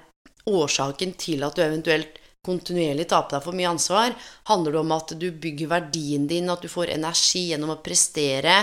årsaken 0.51 1.15
til 1.19 1.47
at 1.47 1.55
du 1.55 1.63
eventuelt 1.63 2.20
kontinuerlig 2.45 3.07
ta 3.09 3.21
på 3.23 3.35
deg 3.35 3.43
for 3.45 3.57
mye 3.57 3.71
ansvar? 3.71 4.15
Handler 4.49 4.75
det 4.75 4.81
om 4.81 4.93
at 4.95 5.13
du 5.21 5.27
bygger 5.31 5.71
verdien 5.75 6.27
din, 6.29 6.49
at 6.49 6.63
du 6.63 6.69
får 6.71 6.95
energi 6.95 7.47
gjennom 7.51 7.75
å 7.75 7.81
prestere, 7.85 8.61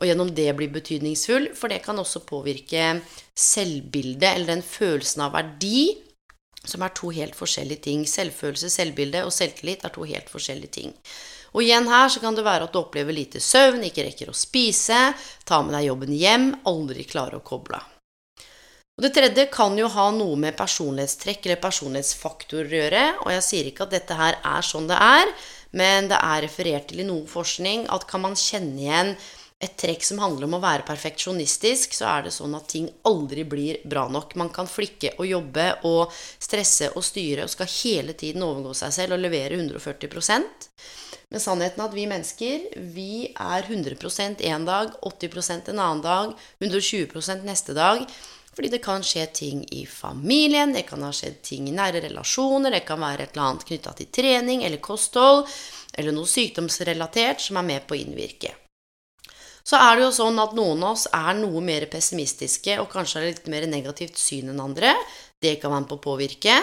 og 0.00 0.08
gjennom 0.08 0.32
det 0.34 0.48
blir 0.58 0.72
betydningsfull? 0.74 1.52
For 1.54 1.70
det 1.70 1.82
kan 1.84 2.00
også 2.02 2.24
påvirke 2.26 2.96
selvbildet, 3.38 4.32
eller 4.32 4.56
den 4.56 4.64
følelsen 4.66 5.26
av 5.28 5.36
verdi, 5.36 5.92
som 6.64 6.82
er 6.82 6.94
to 6.94 7.10
helt 7.14 7.38
forskjellige 7.38 7.86
ting. 7.86 8.02
Selvfølelse, 8.06 8.70
selvbilde 8.70 9.24
og 9.26 9.34
selvtillit 9.34 9.86
er 9.86 9.94
to 9.94 10.06
helt 10.06 10.30
forskjellige 10.30 10.74
ting. 10.78 10.96
Og 11.52 11.66
igjen 11.66 11.88
her 11.90 12.08
så 12.08 12.22
kan 12.22 12.36
det 12.36 12.46
være 12.46 12.66
at 12.66 12.74
du 12.74 12.80
opplever 12.80 13.14
lite 13.14 13.42
søvn, 13.42 13.84
ikke 13.86 14.06
rekker 14.08 14.30
å 14.32 14.36
spise, 14.36 15.10
ta 15.44 15.60
med 15.62 15.76
deg 15.76 15.90
jobben 15.90 16.14
hjem, 16.16 16.52
aldri 16.70 17.04
klarer 17.04 17.38
å 17.38 17.46
koble 17.46 17.82
av. 17.82 17.91
Og 18.96 19.06
Det 19.06 19.14
tredje 19.16 19.46
kan 19.52 19.76
jo 19.78 19.88
ha 19.88 20.10
noe 20.12 20.36
med 20.36 20.56
personlighetstrekk 20.58 21.46
eller 21.46 21.60
personlighetsfaktorer 21.62 22.72
å 22.72 22.80
gjøre. 22.82 23.04
Og 23.24 23.30
jeg 23.32 23.44
sier 23.46 23.68
ikke 23.70 23.86
at 23.86 23.94
dette 23.94 24.16
her 24.18 24.36
er 24.36 24.66
sånn 24.66 24.88
det 24.90 24.98
er, 25.00 25.30
men 25.72 26.10
det 26.10 26.18
er 26.20 26.42
referert 26.44 26.90
til 26.90 27.00
i 27.00 27.06
noe 27.08 27.24
forskning 27.28 27.86
at 27.94 28.04
kan 28.10 28.20
man 28.26 28.36
kjenne 28.36 28.82
igjen 28.84 29.14
et 29.62 29.76
trekk 29.78 30.02
som 30.02 30.18
handler 30.18 30.48
om 30.48 30.56
å 30.58 30.62
være 30.62 30.84
perfeksjonistisk, 30.88 31.94
så 31.94 32.08
er 32.10 32.24
det 32.26 32.32
sånn 32.34 32.56
at 32.58 32.66
ting 32.72 32.88
aldri 33.06 33.44
blir 33.46 33.78
bra 33.86 34.08
nok. 34.10 34.34
Man 34.40 34.50
kan 34.54 34.66
flikke 34.66 35.14
og 35.22 35.28
jobbe 35.28 35.68
og 35.88 36.10
stresse 36.42 36.90
og 36.96 37.06
styre 37.06 37.46
og 37.46 37.52
skal 37.52 37.70
hele 37.70 38.16
tiden 38.18 38.42
overgå 38.42 38.74
seg 38.74 38.96
selv 38.96 39.16
og 39.16 39.22
levere 39.22 39.54
140% 39.60 40.68
Men 41.30 41.40
sannheten 41.40 41.80
er 41.80 41.88
at 41.88 41.94
vi 41.94 42.08
mennesker 42.10 42.66
vi 42.92 43.12
er 43.30 43.70
100% 43.70 44.42
en 44.50 44.66
dag, 44.68 44.92
80% 45.00 45.70
en 45.72 45.78
annen 45.86 46.02
dag, 46.04 46.34
120% 46.60 47.46
neste 47.46 47.78
dag. 47.78 48.02
Fordi 48.52 48.68
det 48.68 48.82
kan 48.84 49.04
skje 49.04 49.26
ting 49.32 49.62
i 49.72 49.86
familien, 49.88 50.74
det 50.76 50.84
kan 50.88 51.02
ha 51.06 51.12
skjedd 51.14 51.38
ting 51.46 51.68
i 51.70 51.76
nære 51.76 52.02
relasjoner, 52.04 52.74
det 52.74 52.82
kan 52.84 53.00
være 53.00 53.24
et 53.24 53.36
eller 53.36 53.46
annet 53.48 53.68
knytta 53.68 53.94
til 53.96 54.10
trening 54.12 54.64
eller 54.66 54.82
kosthold, 54.84 55.46
eller 55.96 56.12
noe 56.12 56.28
sykdomsrelatert 56.28 57.40
som 57.40 57.60
er 57.60 57.68
med 57.70 57.86
på 57.88 57.96
å 57.96 58.02
innvirke. 58.02 58.52
Så 59.64 59.78
er 59.78 59.96
det 59.96 60.04
jo 60.04 60.14
sånn 60.14 60.40
at 60.42 60.56
noen 60.58 60.82
av 60.82 60.96
oss 60.96 61.06
er 61.14 61.36
noe 61.38 61.62
mer 61.64 61.86
pessimistiske 61.90 62.76
og 62.82 62.90
kanskje 62.92 63.20
har 63.20 63.28
litt 63.30 63.50
mer 63.52 63.68
negativt 63.70 64.18
syn 64.18 64.50
enn 64.50 64.62
andre. 64.62 64.92
Det 65.38 65.54
kan 65.62 65.72
være 65.72 65.84
med 65.84 65.92
på 65.92 66.00
å 66.00 66.06
påvirke. 66.10 66.56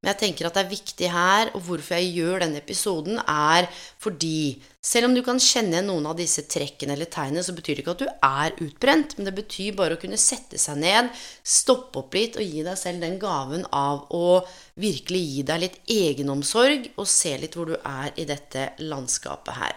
Men 0.00 0.12
jeg 0.12 0.20
tenker 0.20 0.48
at 0.48 0.56
det 0.56 0.62
er 0.64 0.70
viktig 0.70 1.08
her, 1.12 1.50
og 1.56 1.62
hvorfor 1.66 1.96
jeg 1.96 2.12
gjør 2.18 2.44
denne 2.44 2.60
episoden, 2.60 3.20
er 3.22 3.68
fordi 4.02 4.58
selv 4.84 5.08
om 5.08 5.16
du 5.16 5.22
kan 5.26 5.40
kjenne 5.42 5.80
noen 5.86 6.06
av 6.06 6.18
disse 6.18 6.44
trekkene 6.46 6.94
eller 6.94 7.10
tegnene, 7.10 7.42
så 7.42 7.54
betyr 7.56 7.78
det 7.78 7.84
ikke 7.84 7.96
at 7.96 8.04
du 8.04 8.10
er 8.28 8.60
utbrent, 8.66 9.16
men 9.16 9.26
det 9.28 9.34
betyr 9.38 9.78
bare 9.78 9.96
å 9.96 10.02
kunne 10.02 10.20
sette 10.20 10.60
seg 10.62 10.78
ned, 10.82 11.10
stoppe 11.42 12.04
opp 12.04 12.14
litt 12.14 12.38
og 12.38 12.46
gi 12.46 12.62
deg 12.66 12.78
selv 12.78 13.02
den 13.02 13.18
gaven 13.22 13.66
av 13.74 14.06
å 14.14 14.42
virkelig 14.78 15.24
gi 15.32 15.48
deg 15.48 15.64
litt 15.64 15.80
egenomsorg 15.90 16.92
og 16.94 17.10
se 17.10 17.34
litt 17.40 17.58
hvor 17.58 17.72
du 17.72 17.76
er 17.80 18.12
i 18.14 18.28
dette 18.28 18.70
landskapet 18.84 19.58
her. 19.58 19.74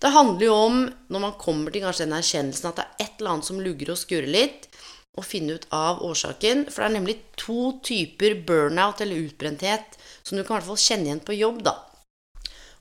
Det 0.00 0.10
handler 0.12 0.44
jo 0.44 0.54
om, 0.66 0.80
når 1.08 1.22
man 1.22 1.36
kommer 1.40 1.72
til 1.72 1.84
kanskje 1.84 2.04
den 2.04 2.16
erkjennelsen, 2.18 2.70
at 2.70 2.80
det 2.80 2.84
er 2.84 3.06
et 3.06 3.20
eller 3.20 3.36
annet 3.36 3.48
som 3.48 3.60
lugger 3.64 3.92
og 3.94 4.00
skurrer 4.00 4.28
litt, 4.28 4.66
å 5.14 5.22
finne 5.24 5.58
ut 5.58 5.66
av 5.74 6.02
årsaken. 6.04 6.66
For 6.70 6.82
det 6.82 6.88
er 6.88 6.96
nemlig 6.96 7.16
to 7.40 7.74
typer 7.84 8.36
burnout 8.46 9.02
eller 9.04 9.26
utbrenthet 9.28 9.98
som 10.22 10.38
du 10.38 10.44
kan 10.44 10.56
i 10.56 10.58
hvert 10.58 10.70
fall 10.72 10.80
kjenne 10.80 11.10
igjen 11.10 11.24
på 11.24 11.36
jobb, 11.36 11.60
da. 11.66 11.76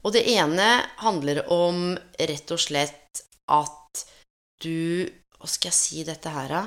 Og 0.04 0.16
det 0.16 0.26
ene 0.34 0.70
handler 1.04 1.44
om 1.54 1.94
rett 2.20 2.52
og 2.52 2.60
slett 2.60 3.24
at 3.52 4.06
du 4.64 5.08
Hva 5.40 5.50
skal 5.52 5.74
jeg 5.74 5.76
si 5.76 6.04
dette 6.08 6.32
her, 6.32 6.52
da? 6.54 6.62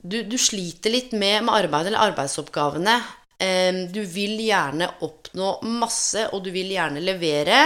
Du, 0.00 0.22
du, 0.24 0.36
sliter 0.40 0.94
litt 0.94 1.10
med, 1.12 1.42
med 1.44 1.52
arbeid 1.52 1.90
eller 1.90 2.06
arbeidsoppgavene. 2.06 2.94
Du 3.92 3.98
vil 4.08 4.38
gjerne 4.40 4.88
oppnå 5.04 5.50
masse, 5.68 6.22
og 6.32 6.46
du 6.46 6.48
vil 6.54 6.70
gjerne 6.72 7.02
levere. 7.04 7.58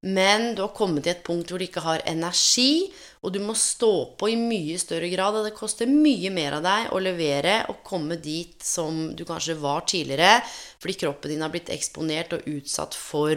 Men 0.00 0.54
du 0.56 0.62
har 0.64 0.72
kommet 0.72 1.04
til 1.04 1.12
et 1.12 1.24
punkt 1.24 1.50
hvor 1.50 1.60
du 1.60 1.66
ikke 1.66 1.82
har 1.84 2.00
energi, 2.08 2.88
og 3.20 3.34
du 3.34 3.40
må 3.44 3.52
stå 3.58 4.16
på 4.16 4.30
i 4.32 4.38
mye 4.40 4.78
større 4.80 5.10
grad. 5.12 5.36
Og 5.36 5.44
det 5.44 5.56
koster 5.58 5.90
mye 5.90 6.30
mer 6.32 6.56
av 6.56 6.64
deg 6.64 6.94
å 6.96 7.02
levere 7.04 7.58
og 7.68 7.82
komme 7.84 8.16
dit 8.20 8.56
som 8.64 9.10
du 9.16 9.26
kanskje 9.28 9.58
var 9.60 9.84
tidligere, 9.90 10.40
fordi 10.80 10.96
kroppen 11.04 11.34
din 11.34 11.44
har 11.44 11.52
blitt 11.52 11.72
eksponert 11.74 12.32
og 12.38 12.48
utsatt 12.48 12.96
for 12.96 13.36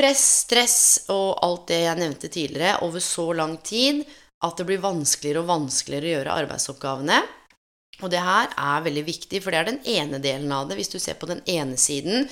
press, 0.00 0.24
stress 0.46 0.80
og 1.12 1.38
alt 1.44 1.68
det 1.70 1.84
jeg 1.84 2.00
nevnte 2.02 2.32
tidligere, 2.32 2.80
over 2.86 3.04
så 3.04 3.30
lang 3.36 3.58
tid 3.62 4.02
at 4.42 4.56
det 4.56 4.66
blir 4.66 4.82
vanskeligere 4.82 5.44
og 5.44 5.52
vanskeligere 5.52 6.08
å 6.08 6.14
gjøre 6.16 6.40
arbeidsoppgavene. 6.42 7.20
Og 8.00 8.08
det 8.10 8.22
her 8.24 8.48
er 8.56 8.86
veldig 8.86 9.04
viktig, 9.06 9.42
for 9.44 9.52
det 9.52 9.60
er 9.60 9.68
den 9.68 9.82
ene 9.92 10.20
delen 10.24 10.50
av 10.56 10.70
det. 10.70 10.78
Hvis 10.80 10.90
du 10.90 10.98
ser 10.98 11.18
på 11.20 11.28
den 11.28 11.42
ene 11.50 11.76
siden, 11.78 12.26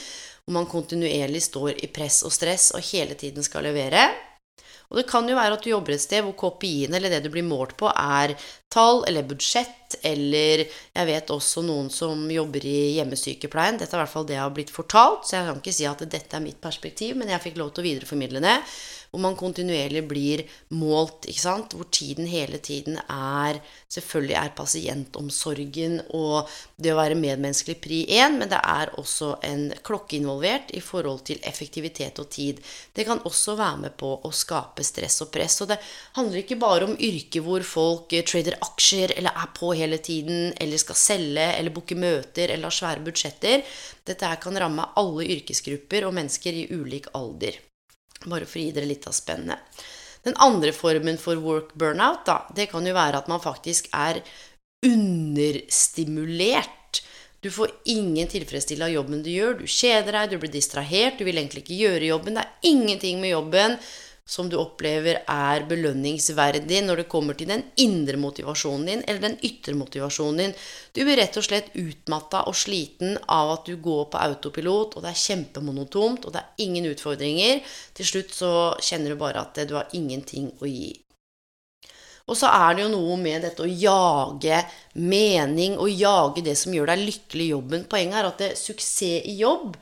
hvor 0.49 0.57
man 0.57 0.67
kontinuerlig 0.71 1.43
står 1.45 1.85
i 1.85 1.91
press 1.93 2.23
og 2.25 2.33
stress 2.33 2.71
og 2.73 2.81
hele 2.89 3.13
tiden 3.21 3.45
skal 3.45 3.67
levere. 3.69 4.07
Og 4.89 4.97
det 4.97 5.05
kan 5.11 5.29
jo 5.29 5.37
være 5.37 5.59
at 5.59 5.65
du 5.65 5.69
jobber 5.69 5.93
et 5.93 6.01
sted 6.01 6.25
hvor 6.25 6.33
KPI-en 6.41 6.97
eller 6.97 7.13
det 7.13 7.21
du 7.27 7.29
blir 7.35 7.45
målt 7.45 7.75
på, 7.77 7.91
er 7.93 8.33
tall 8.73 9.05
eller 9.09 9.27
budsjett, 9.29 9.97
eller 10.05 10.65
jeg 10.67 11.09
vet 11.09 11.31
også 11.33 11.63
noen 11.65 11.89
som 11.93 12.27
jobber 12.31 12.65
i 12.69 12.99
hjemmesykepleien. 12.99 13.81
Dette 13.81 13.97
er 13.97 14.03
i 14.03 14.05
hvert 14.05 14.13
fall 14.13 14.29
det 14.29 14.37
jeg 14.37 14.45
har 14.45 14.55
blitt 14.57 14.75
fortalt, 14.75 15.25
så 15.25 15.39
jeg 15.39 15.49
kan 15.49 15.63
ikke 15.63 15.77
si 15.79 15.89
at 15.89 16.05
dette 16.05 16.37
er 16.37 16.45
mitt 16.45 16.61
perspektiv, 16.61 17.17
men 17.17 17.33
jeg 17.33 17.45
fikk 17.47 17.61
lov 17.61 17.73
til 17.73 17.85
å 17.85 17.89
videreformidle 17.89 18.45
det 18.45 18.59
hvor 19.11 19.23
man 19.25 19.37
kontinuerlig 19.39 20.03
blir 20.09 20.43
målt, 20.77 21.29
ikke 21.31 21.41
sant? 21.41 21.75
hvor 21.77 21.89
tiden 21.93 22.29
hele 22.29 22.61
tiden 22.61 22.99
er 23.09 23.61
Selvfølgelig 23.89 24.35
er 24.37 24.51
pasientomsorgen 24.53 25.95
og 26.13 26.51
det 26.77 26.91
å 26.93 26.99
være 26.99 27.17
medmenneskelig 27.17 27.79
pri 27.81 28.03
én, 28.19 28.35
men 28.37 28.51
det 28.51 28.59
er 28.61 28.91
også 29.01 29.31
en 29.49 29.63
klokke 29.81 30.19
involvert 30.19 30.75
i 30.77 30.83
forhold 30.85 31.23
til 31.31 31.41
effektivitet 31.49 32.21
og 32.21 32.29
tid. 32.29 32.61
Det 32.93 33.07
kan 33.09 33.23
også 33.25 33.55
være 33.57 33.81
med 33.87 33.97
på 33.97 34.11
å 34.21 34.33
skape 34.37 34.85
stress 34.85 35.23
og 35.25 35.31
press. 35.33 35.57
Og 35.65 35.71
det 35.73 35.79
handler 36.19 36.43
ikke 36.43 36.61
bare 36.61 36.91
om 36.91 36.99
yrker 37.01 37.47
hvor 37.47 37.65
folk 37.65 38.13
eh, 38.13 38.27
trader 38.29 38.58
aksjer 38.65 39.11
eller 39.17 39.33
er 39.37 39.49
på 39.57 39.73
hele 39.77 39.99
tiden, 40.05 40.53
eller 40.61 40.79
skal 40.81 40.97
selge 40.99 41.47
eller 41.55 41.75
booke 41.75 41.97
møter 41.99 42.49
eller 42.53 42.67
har 42.71 42.79
svære 42.79 43.05
budsjetter. 43.07 43.59
Dette 44.07 44.27
her 44.29 44.39
kan 44.43 44.59
ramme 44.61 44.85
alle 45.01 45.23
yrkesgrupper 45.37 46.01
og 46.09 46.15
mennesker 46.19 46.53
i 46.53 46.69
ulik 46.75 47.07
alder. 47.19 47.55
Bare 48.27 48.47
for 48.49 48.59
å 48.59 48.63
gi 48.65 48.75
dere 48.75 48.91
litt 48.91 49.07
av 49.09 49.15
spennet. 49.17 49.59
Den 50.27 50.37
andre 50.43 50.73
formen 50.75 51.19
for 51.21 51.37
work 51.41 51.75
burnout, 51.79 52.27
da, 52.27 52.37
det 52.55 52.67
kan 52.73 52.87
jo 52.87 52.95
være 52.97 53.19
at 53.23 53.29
man 53.31 53.41
faktisk 53.41 53.89
er 53.95 54.23
understimulert. 54.85 57.03
Du 57.41 57.51
får 57.55 57.71
ingen 57.85 58.29
tilfredsstillelse 58.29 58.91
av 58.91 58.95
jobben 58.97 59.23
du 59.23 59.31
gjør. 59.31 59.55
Du 59.61 59.67
kjeder 59.71 60.13
deg, 60.17 60.31
du 60.33 60.39
blir 60.43 60.53
distrahert, 60.53 61.19
du 61.19 61.25
vil 61.27 61.39
egentlig 61.39 61.63
ikke 61.63 61.83
gjøre 61.85 62.11
jobben. 62.11 62.35
Det 62.35 62.43
er 62.43 62.57
ingenting 62.73 63.21
med 63.23 63.31
jobben 63.31 63.79
som 64.29 64.49
du 64.51 64.59
opplever 64.61 65.23
er 65.25 65.65
belønningsverdig 65.71 66.83
når 66.85 67.03
det 67.03 67.09
kommer 67.09 67.39
til 67.39 67.49
den 67.49 67.63
indre 67.81 68.21
motivasjonen 68.21 68.85
din 68.91 69.05
eller 69.07 69.25
den 69.25 69.39
ytre 69.49 69.73
motivasjonen 69.79 70.43
din. 70.43 70.55
Du 70.93 71.01
blir 71.01 71.17
rett 71.17 71.39
og 71.41 71.47
slett 71.47 71.73
utmatta 71.81 72.45
og 72.51 72.57
sliten 72.61 73.17
av 73.25 73.55
at 73.55 73.71
du 73.71 73.79
går 73.81 74.11
på 74.13 74.21
autopilot, 74.21 74.99
og 74.99 75.05
det 75.05 75.15
er 75.15 75.25
kjempemonotont, 75.25 76.29
og 76.29 76.35
det 76.35 76.45
er 76.45 76.65
ingen 76.67 76.91
utfordringer. 76.93 77.63
Til 77.97 78.13
slutt 78.13 78.37
så 78.37 78.55
kjenner 78.85 79.15
du 79.15 79.21
bare 79.21 79.47
at 79.47 79.63
du 79.65 79.79
har 79.79 79.89
ingenting 79.97 80.53
å 80.61 80.69
gi. 80.69 80.93
Og 82.29 82.37
så 82.37 82.51
er 82.53 82.77
det 82.77 82.85
jo 82.85 82.91
noe 82.93 83.17
med 83.17 83.47
dette 83.47 83.65
å 83.65 83.71
jage 83.71 84.61
mening, 85.01 85.79
og 85.81 85.89
jage 85.89 86.45
det 86.45 86.59
som 86.61 86.75
gjør 86.77 86.93
deg 86.93 87.07
lykkelig 87.07 87.47
i 87.47 87.53
jobben. 87.55 87.89
Poenget 87.89 88.21
er 88.21 88.29
at 88.29 88.43
det, 88.45 88.51
suksess 88.61 89.25
i 89.25 89.39
jobb 89.41 89.79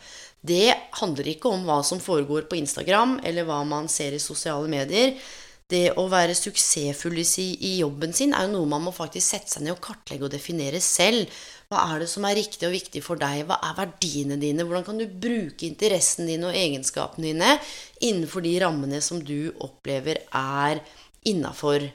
det 0.46 0.74
handler 1.00 1.32
ikke 1.32 1.50
om 1.52 1.66
hva 1.66 1.80
som 1.86 2.00
foregår 2.02 2.46
på 2.50 2.58
Instagram, 2.60 3.18
eller 3.26 3.46
hva 3.48 3.62
man 3.66 3.90
ser 3.92 4.14
i 4.16 4.22
sosiale 4.22 4.70
medier. 4.70 5.16
Det 5.66 5.96
å 5.98 6.04
være 6.06 6.36
suksessfull 6.38 7.18
i 7.18 7.72
jobben 7.80 8.12
sin 8.14 8.34
er 8.36 8.46
jo 8.46 8.52
noe 8.52 8.70
man 8.70 8.84
må 8.84 8.92
faktisk 8.94 9.32
sette 9.32 9.50
seg 9.56 9.64
ned 9.66 9.74
og 9.74 9.80
kartlegge 9.82 10.28
og 10.28 10.30
definere 10.30 10.78
selv. 10.84 11.26
Hva 11.66 11.82
er 11.90 12.04
det 12.04 12.10
som 12.12 12.22
er 12.28 12.38
riktig 12.38 12.68
og 12.68 12.76
viktig 12.76 13.02
for 13.02 13.18
deg? 13.18 13.42
Hva 13.48 13.58
er 13.66 13.74
verdiene 13.80 14.38
dine? 14.38 14.62
Hvordan 14.62 14.86
kan 14.86 15.00
du 15.00 15.08
bruke 15.10 15.66
interessen 15.66 16.30
din 16.30 16.46
og 16.46 16.54
egenskapene 16.54 17.32
dine 17.32 17.56
innenfor 17.98 18.46
de 18.46 18.54
rammene 18.62 19.02
som 19.02 19.18
du 19.18 19.50
opplever 19.66 20.22
er 20.30 20.84
innafor? 21.26 21.88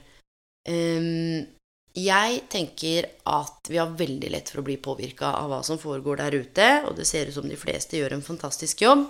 Um, 0.68 1.48
jeg 1.92 2.40
tenker 2.52 3.08
at 3.28 3.68
vi 3.68 3.76
har 3.76 3.92
veldig 3.98 4.30
lett 4.32 4.48
for 4.48 4.62
å 4.62 4.66
bli 4.66 4.78
påvirka 4.80 5.34
av 5.42 5.50
hva 5.52 5.60
som 5.66 5.80
foregår 5.80 6.22
der 6.22 6.38
ute, 6.40 6.68
og 6.88 6.96
det 6.96 7.04
ser 7.08 7.28
ut 7.28 7.36
som 7.36 7.48
de 7.48 7.58
fleste 7.60 7.98
gjør 7.98 8.16
en 8.16 8.24
fantastisk 8.24 8.84
jobb. 8.86 9.04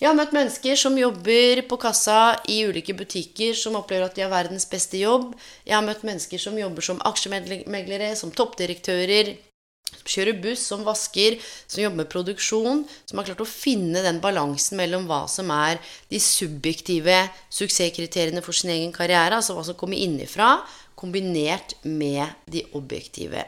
Jeg 0.00 0.08
har 0.08 0.16
møtt 0.16 0.32
mennesker 0.32 0.78
som 0.80 0.94
jobber 0.96 1.60
på 1.68 1.76
kassa 1.76 2.38
i 2.48 2.62
ulike 2.64 2.94
butikker, 2.96 3.52
som 3.52 3.76
opplever 3.76 4.06
at 4.06 4.16
de 4.16 4.24
har 4.24 4.32
verdens 4.32 4.64
beste 4.70 4.96
jobb. 4.96 5.34
Jeg 5.68 5.76
har 5.76 5.84
møtt 5.84 6.06
mennesker 6.08 6.40
som 6.40 6.56
jobber 6.56 6.86
som 6.86 7.02
aksjemeglere, 7.04 8.14
som 8.16 8.32
toppdirektører, 8.32 9.34
som 9.90 10.08
kjører 10.08 10.40
buss, 10.40 10.64
som 10.70 10.86
vasker, 10.86 11.36
som 11.68 11.82
jobber 11.82 12.00
med 12.00 12.10
produksjon, 12.14 12.84
som 13.04 13.20
har 13.20 13.28
klart 13.28 13.44
å 13.44 13.50
finne 13.50 14.00
den 14.06 14.22
balansen 14.24 14.80
mellom 14.80 15.04
hva 15.10 15.26
som 15.28 15.52
er 15.52 15.82
de 16.08 16.20
subjektive 16.22 17.26
suksesskriteriene 17.52 18.40
for 18.46 18.56
sin 18.56 18.72
egen 18.72 18.96
karriere, 18.96 19.36
altså 19.36 19.58
hva 19.58 19.66
som 19.68 19.76
kommer 19.76 20.00
innifra, 20.00 20.54
kombinert 21.00 21.74
med 21.82 22.26
de 22.46 22.64
objektive 22.76 23.44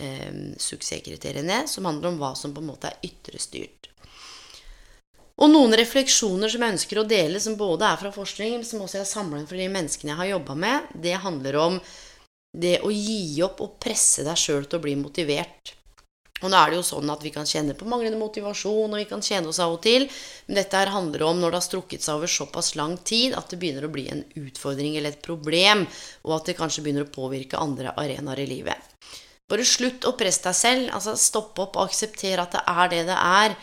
eh, 0.00 0.34
suksesskriteriene, 0.56 1.64
som 1.68 1.88
handler 1.88 2.12
om 2.12 2.20
hva 2.20 2.34
som 2.38 2.54
på 2.54 2.62
en 2.62 2.70
måte 2.74 2.92
er 2.92 3.08
ytrestyrt. 3.08 3.88
Og 5.42 5.50
noen 5.50 5.74
refleksjoner 5.74 6.52
som 6.52 6.62
jeg 6.62 6.76
ønsker 6.76 7.00
å 7.00 7.08
dele, 7.08 7.40
som 7.42 7.56
både 7.58 7.88
er 7.88 7.98
fra 7.98 8.12
forskning, 8.14 8.58
men 8.60 8.68
som 8.68 8.84
også 8.84 9.00
jeg 9.00 9.06
har 9.06 9.10
samla 9.10 9.40
inn 9.40 9.48
for 9.48 9.58
de 9.58 9.68
menneskene 9.72 10.12
jeg 10.12 10.20
har 10.20 10.32
jobba 10.34 10.58
med, 10.66 10.90
det 11.02 11.14
handler 11.24 11.58
om 11.58 11.78
det 12.52 12.76
å 12.84 12.92
gi 12.92 13.40
opp 13.42 13.62
og 13.64 13.78
presse 13.80 14.26
deg 14.26 14.38
sjøl 14.38 14.68
til 14.68 14.78
å 14.78 14.84
bli 14.84 14.94
motivert. 15.00 15.72
Og 16.42 16.50
nå 16.50 16.58
er 16.58 16.72
det 16.72 16.80
jo 16.80 16.86
sånn 16.86 17.10
at 17.14 17.22
vi 17.24 17.32
kan 17.34 17.48
kjenne 17.48 17.76
på 17.78 17.86
manglende 17.88 18.18
motivasjon, 18.20 18.90
og 18.90 18.98
vi 19.00 19.08
kan 19.10 19.22
kjenne 19.22 19.50
oss 19.52 19.60
av 19.62 19.76
og 19.76 19.82
til, 19.84 20.08
men 20.48 20.58
dette 20.58 20.78
her 20.78 20.92
handler 20.94 21.26
om 21.28 21.40
når 21.40 21.54
det 21.54 21.60
har 21.60 21.66
strukket 21.68 22.04
seg 22.04 22.18
over 22.18 22.30
såpass 22.30 22.74
lang 22.78 22.96
tid 23.06 23.36
at 23.38 23.52
det 23.52 23.60
begynner 23.62 23.86
å 23.86 23.92
bli 23.94 24.08
en 24.12 24.24
utfordring 24.42 24.98
eller 24.98 25.14
et 25.14 25.24
problem, 25.24 25.86
og 26.26 26.38
at 26.40 26.50
det 26.50 26.58
kanskje 26.58 26.86
begynner 26.86 27.06
å 27.06 27.14
påvirke 27.14 27.60
andre 27.62 27.94
arenaer 28.00 28.42
i 28.42 28.50
livet. 28.50 28.90
Bare 29.52 29.64
slutt 29.68 30.06
å 30.08 30.14
presse 30.16 30.44
deg 30.46 30.56
selv. 30.56 30.90
altså 30.96 31.16
Stopp 31.20 31.58
opp 31.60 31.76
og 31.76 31.90
aksepter 31.90 32.40
at 32.40 32.54
det 32.56 32.62
er 32.72 32.92
det 32.92 33.02
det 33.10 33.18
er. 33.18 33.56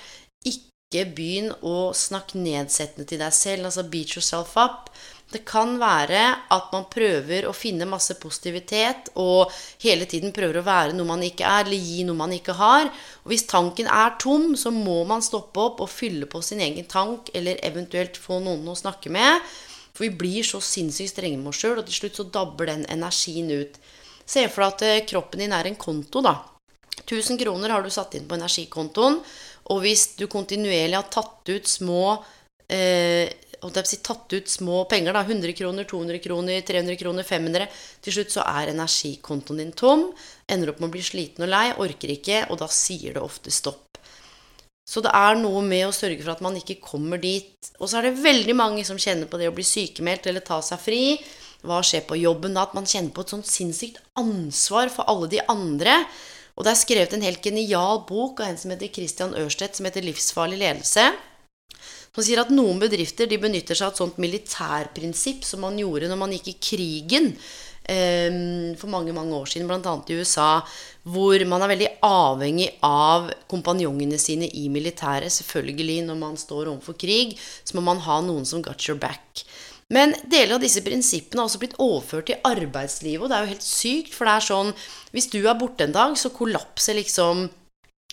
Ikke 0.46 0.69
begynn 0.90 1.52
å 1.62 1.92
snakke 1.94 2.40
nedsettende 2.42 3.06
til 3.06 3.22
deg 3.22 3.34
selv. 3.36 3.68
altså 3.70 3.84
Beat 3.86 4.16
yourself 4.16 4.56
up. 4.58 4.90
Det 5.30 5.44
kan 5.46 5.76
være 5.78 6.22
at 6.50 6.72
man 6.74 6.88
prøver 6.90 7.46
å 7.46 7.54
finne 7.54 7.86
masse 7.86 8.16
positivitet 8.18 9.12
og 9.22 9.52
hele 9.84 10.08
tiden 10.10 10.34
prøver 10.34 10.58
å 10.58 10.66
være 10.66 10.96
noe 10.98 11.06
man 11.06 11.22
ikke 11.22 11.46
er, 11.46 11.68
eller 11.68 11.78
gi 11.78 12.02
noe 12.08 12.18
man 12.18 12.34
ikke 12.34 12.58
har. 12.58 12.90
Og 13.22 13.30
hvis 13.30 13.46
tanken 13.46 13.86
er 13.86 14.18
tom, 14.18 14.56
så 14.58 14.74
må 14.74 15.04
man 15.06 15.22
stoppe 15.22 15.62
opp 15.62 15.86
og 15.86 15.94
fylle 15.94 16.26
på 16.26 16.42
sin 16.42 16.64
egen 16.66 16.90
tank, 16.90 17.30
eller 17.38 17.62
eventuelt 17.62 18.18
få 18.18 18.42
noen 18.42 18.66
å 18.74 18.78
snakke 18.80 19.14
med. 19.14 19.46
For 19.94 20.08
vi 20.08 20.16
blir 20.18 20.48
så 20.48 20.58
sinnssykt 20.64 21.14
strenge 21.14 21.38
med 21.38 21.54
oss 21.54 21.62
sjøl, 21.62 21.78
og 21.78 21.86
til 21.86 22.00
slutt 22.00 22.18
så 22.18 22.26
dabber 22.34 22.72
den 22.72 22.88
energien 22.90 23.54
ut. 23.54 23.78
Se 24.26 24.48
for 24.50 24.66
deg 24.66 24.74
at 24.74 24.88
eh, 24.88 25.06
kroppen 25.10 25.46
din 25.46 25.54
er 25.54 25.70
en 25.70 25.78
konto, 25.78 26.26
da. 26.26 26.40
1000 27.06 27.38
kroner 27.38 27.70
har 27.74 27.86
du 27.86 27.90
satt 27.94 28.18
inn 28.18 28.26
på 28.30 28.38
energikontoen, 28.38 29.22
og 29.68 29.84
hvis 29.84 30.16
du 30.20 30.28
kontinuerlig 30.32 30.98
har 30.98 31.10
tatt 31.12 31.50
ut 31.52 31.68
små 31.68 32.04
eh, 32.72 33.28
tatt 33.60 34.34
ut 34.34 34.48
små 34.48 34.86
penger, 34.86 35.14
da, 35.14 35.22
100 35.22 35.54
kroner, 35.54 35.84
200 35.84 36.20
kroner, 36.24 36.62
300 36.62 36.96
kroner, 36.96 37.24
500 37.24 37.68
Til 38.02 38.14
slutt 38.14 38.32
så 38.32 38.46
er 38.48 38.72
energikontoen 38.72 39.60
din 39.60 39.74
tom. 39.76 40.10
Ender 40.48 40.72
opp 40.72 40.80
med 40.80 40.90
å 40.90 40.96
bli 40.96 41.04
sliten 41.04 41.44
og 41.44 41.52
lei, 41.52 41.68
orker 41.76 42.14
ikke, 42.16 42.46
og 42.50 42.62
da 42.62 42.70
sier 42.72 43.14
det 43.14 43.22
ofte 43.24 43.52
stopp. 43.52 43.90
Så 44.90 45.04
det 45.06 45.12
er 45.14 45.36
noe 45.38 45.62
med 45.62 45.86
å 45.86 45.94
sørge 45.94 46.24
for 46.24 46.34
at 46.34 46.42
man 46.42 46.56
ikke 46.58 46.80
kommer 46.82 47.20
dit. 47.22 47.52
Og 47.78 47.92
så 47.92 48.00
er 48.00 48.08
det 48.08 48.24
veldig 48.24 48.56
mange 48.58 48.86
som 48.88 48.98
kjenner 48.98 49.30
på 49.30 49.38
det 49.38 49.52
å 49.52 49.54
bli 49.54 49.66
sykemeldt 49.68 50.32
eller 50.32 50.42
ta 50.46 50.64
seg 50.66 50.82
fri. 50.82 51.04
Hva 51.62 51.84
skjer 51.86 52.08
på 52.08 52.18
jobben 52.18 52.56
da? 52.58 52.64
At 52.66 52.74
man 52.78 52.88
kjenner 52.90 53.14
på 53.14 53.22
et 53.22 53.36
sånt 53.36 53.46
sinnssykt 53.50 54.00
ansvar 54.18 54.90
for 54.94 55.06
alle 55.12 55.30
de 55.30 55.44
andre. 55.52 56.00
Og 56.60 56.66
det 56.68 56.74
er 56.74 56.82
skrevet 56.82 57.14
en 57.16 57.24
helt 57.24 57.40
genial 57.40 58.02
bok 58.04 58.42
av 58.44 58.52
en 58.52 58.58
som 58.60 58.74
heter 58.74 58.92
Christian 58.92 59.32
Ørstedt, 59.40 59.78
som 59.80 59.88
heter 59.88 60.04
'Livsfarlig 60.04 60.60
ledelse'. 60.60 61.08
Som 62.12 62.26
sier 62.26 62.42
at 62.42 62.52
noen 62.52 62.82
bedrifter 62.82 63.30
de 63.32 63.38
benytter 63.40 63.78
seg 63.78 63.88
av 63.88 63.94
et 63.94 64.02
sånt 64.02 64.18
militærprinsipp 64.20 65.46
som 65.48 65.62
man 65.64 65.78
gjorde 65.80 66.10
når 66.10 66.20
man 66.20 66.34
gikk 66.36 66.50
i 66.52 66.58
krigen 66.60 67.30
eh, 67.88 68.76
for 68.76 68.92
mange 68.92 69.14
mange 69.16 69.32
år 69.38 69.48
siden, 69.48 69.70
bl.a. 69.70 69.94
i 70.10 70.18
USA, 70.20 70.60
hvor 71.08 71.46
man 71.48 71.64
er 71.64 71.72
veldig 71.72 71.90
avhengig 72.04 72.70
av 72.84 73.32
kompanjongene 73.48 74.20
sine 74.20 74.50
i 74.52 74.68
militæret. 74.68 75.32
Selvfølgelig, 75.32 76.02
når 76.10 76.20
man 76.20 76.36
står 76.36 76.74
overfor 76.74 76.98
krig, 77.00 77.38
så 77.64 77.78
må 77.78 77.86
man 77.88 78.04
ha 78.04 78.20
noen 78.26 78.44
som 78.44 78.66
got 78.66 78.84
your 78.90 79.00
back. 79.00 79.46
Men 79.90 80.14
deler 80.30 80.58
av 80.58 80.62
disse 80.62 80.84
prinsippene 80.86 81.42
har 81.42 81.50
også 81.50 81.62
blitt 81.64 81.80
overført 81.82 82.28
til 82.30 82.44
arbeidslivet, 82.46 83.24
og 83.24 83.32
det 83.32 83.38
er 83.38 83.46
jo 83.46 83.54
helt 83.56 83.66
sykt, 83.66 84.14
for 84.14 84.30
det 84.30 84.36
er 84.36 84.50
sånn 84.50 84.76
Hvis 85.16 85.32
du 85.34 85.40
er 85.42 85.58
borte 85.58 85.88
en 85.88 85.96
dag, 85.96 86.14
så 86.18 86.30
kollapser 86.30 87.00
liksom 87.00 87.48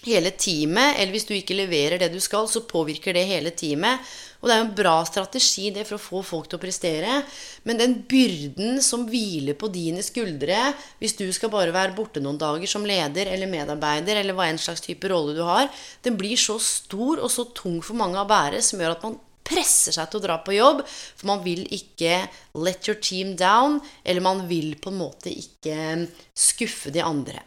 hele 0.06 0.30
teamet, 0.38 0.96
eller 1.00 1.12
hvis 1.14 1.26
du 1.26 1.34
ikke 1.34 1.56
leverer 1.58 2.00
det 2.00 2.08
du 2.12 2.20
skal, 2.22 2.46
så 2.48 2.62
påvirker 2.68 3.16
det 3.16 3.26
hele 3.28 3.50
teamet. 3.56 4.00
Og 4.40 4.48
det 4.48 4.54
er 4.54 4.60
jo 4.60 4.66
en 4.68 4.78
bra 4.78 4.94
strategi 5.08 5.70
det 5.74 5.86
for 5.88 5.96
å 5.96 6.02
få 6.04 6.20
folk 6.22 6.48
til 6.50 6.60
å 6.60 6.62
prestere. 6.62 7.20
Men 7.66 7.80
den 7.80 7.96
byrden 8.08 8.80
som 8.84 9.06
hviler 9.08 9.56
på 9.58 9.70
dine 9.74 10.04
skuldre 10.06 10.60
hvis 11.00 11.16
du 11.18 11.24
skal 11.34 11.50
bare 11.52 11.74
være 11.74 11.96
borte 11.96 12.22
noen 12.22 12.38
dager 12.38 12.70
som 12.70 12.86
leder 12.86 13.32
eller 13.32 13.50
medarbeider, 13.50 14.20
eller 14.20 14.36
hva 14.36 14.46
en 14.50 14.60
slags 14.62 14.84
type 14.84 15.10
rolle 15.10 15.34
du 15.36 15.42
har, 15.46 15.66
den 16.06 16.18
blir 16.20 16.38
så 16.38 16.60
stor 16.62 17.24
og 17.24 17.32
så 17.32 17.48
tung 17.56 17.80
for 17.82 17.98
mange 17.98 18.20
å 18.20 18.28
bære, 18.28 18.62
som 18.62 18.80
gjør 18.80 18.98
at 18.98 19.08
man 19.08 19.18
presser 19.46 19.94
seg 19.96 20.10
til 20.10 20.20
å 20.20 20.26
dra 20.26 20.38
på 20.44 20.56
jobb, 20.56 20.82
for 20.86 21.30
man 21.30 21.42
vil 21.46 21.64
ikke 21.72 22.24
let 22.58 22.88
your 22.90 22.98
team 23.00 23.34
down, 23.38 23.80
eller 24.04 24.24
man 24.24 24.46
vil 24.50 24.74
på 24.80 24.92
en 24.92 25.02
måte 25.04 25.32
ikke 25.32 26.08
skuffe 26.36 26.92
de 26.94 27.04
andre. 27.04 27.44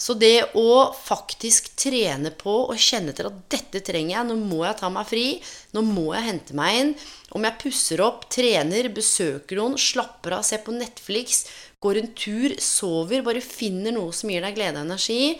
Så 0.00 0.16
det 0.18 0.50
å 0.58 0.90
faktisk 0.98 1.70
trene 1.78 2.32
på 2.34 2.52
og 2.66 2.80
kjenne 2.82 3.14
til 3.14 3.28
at 3.28 3.36
dette 3.52 3.80
trenger 3.86 4.16
jeg, 4.16 4.26
nå 4.26 4.36
må 4.42 4.64
jeg 4.66 4.76
ta 4.80 4.90
meg 4.92 5.06
fri, 5.06 5.26
nå 5.72 5.84
må 5.86 6.08
jeg 6.16 6.26
hente 6.26 6.56
meg 6.58 6.78
inn 6.80 6.90
Om 7.34 7.46
jeg 7.46 7.60
pusser 7.62 8.02
opp, 8.02 8.26
trener, 8.30 8.90
besøker 8.94 9.60
noen, 9.60 9.78
slapper 9.78 10.36
av, 10.36 10.42
ser 10.46 10.64
på 10.66 10.74
Netflix, 10.74 11.44
går 11.82 12.00
en 12.00 12.10
tur, 12.18 12.56
sover, 12.58 13.22
bare 13.26 13.42
finner 13.44 13.94
noe 13.94 14.12
som 14.14 14.34
gir 14.34 14.42
deg 14.44 14.58
glede 14.58 14.82
og 14.82 14.88
energi 14.88 15.36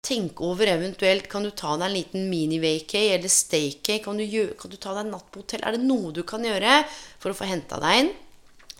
Tenk 0.00 0.40
over 0.40 0.66
eventuelt 0.66 1.28
Kan 1.28 1.44
du 1.44 1.50
ta 1.50 1.76
deg 1.76 1.86
en 1.88 1.94
liten 1.94 2.30
mini-vacay 2.30 3.12
eller 3.16 3.28
staycay? 3.28 4.00
Kan, 4.00 4.18
kan, 4.58 4.72
du 4.72 4.76
ta 4.76 4.94
deg 4.96 5.04
en 5.04 5.14
natt 5.16 5.28
på 5.30 5.42
hotell? 5.44 5.62
Er 5.64 5.76
det 5.76 5.84
noe 5.84 6.14
du 6.16 6.22
kan 6.26 6.44
gjøre 6.44 6.80
for 7.20 7.32
å 7.32 7.36
få 7.36 7.48
henta 7.50 7.80
deg 7.82 8.04
inn? 8.04 8.10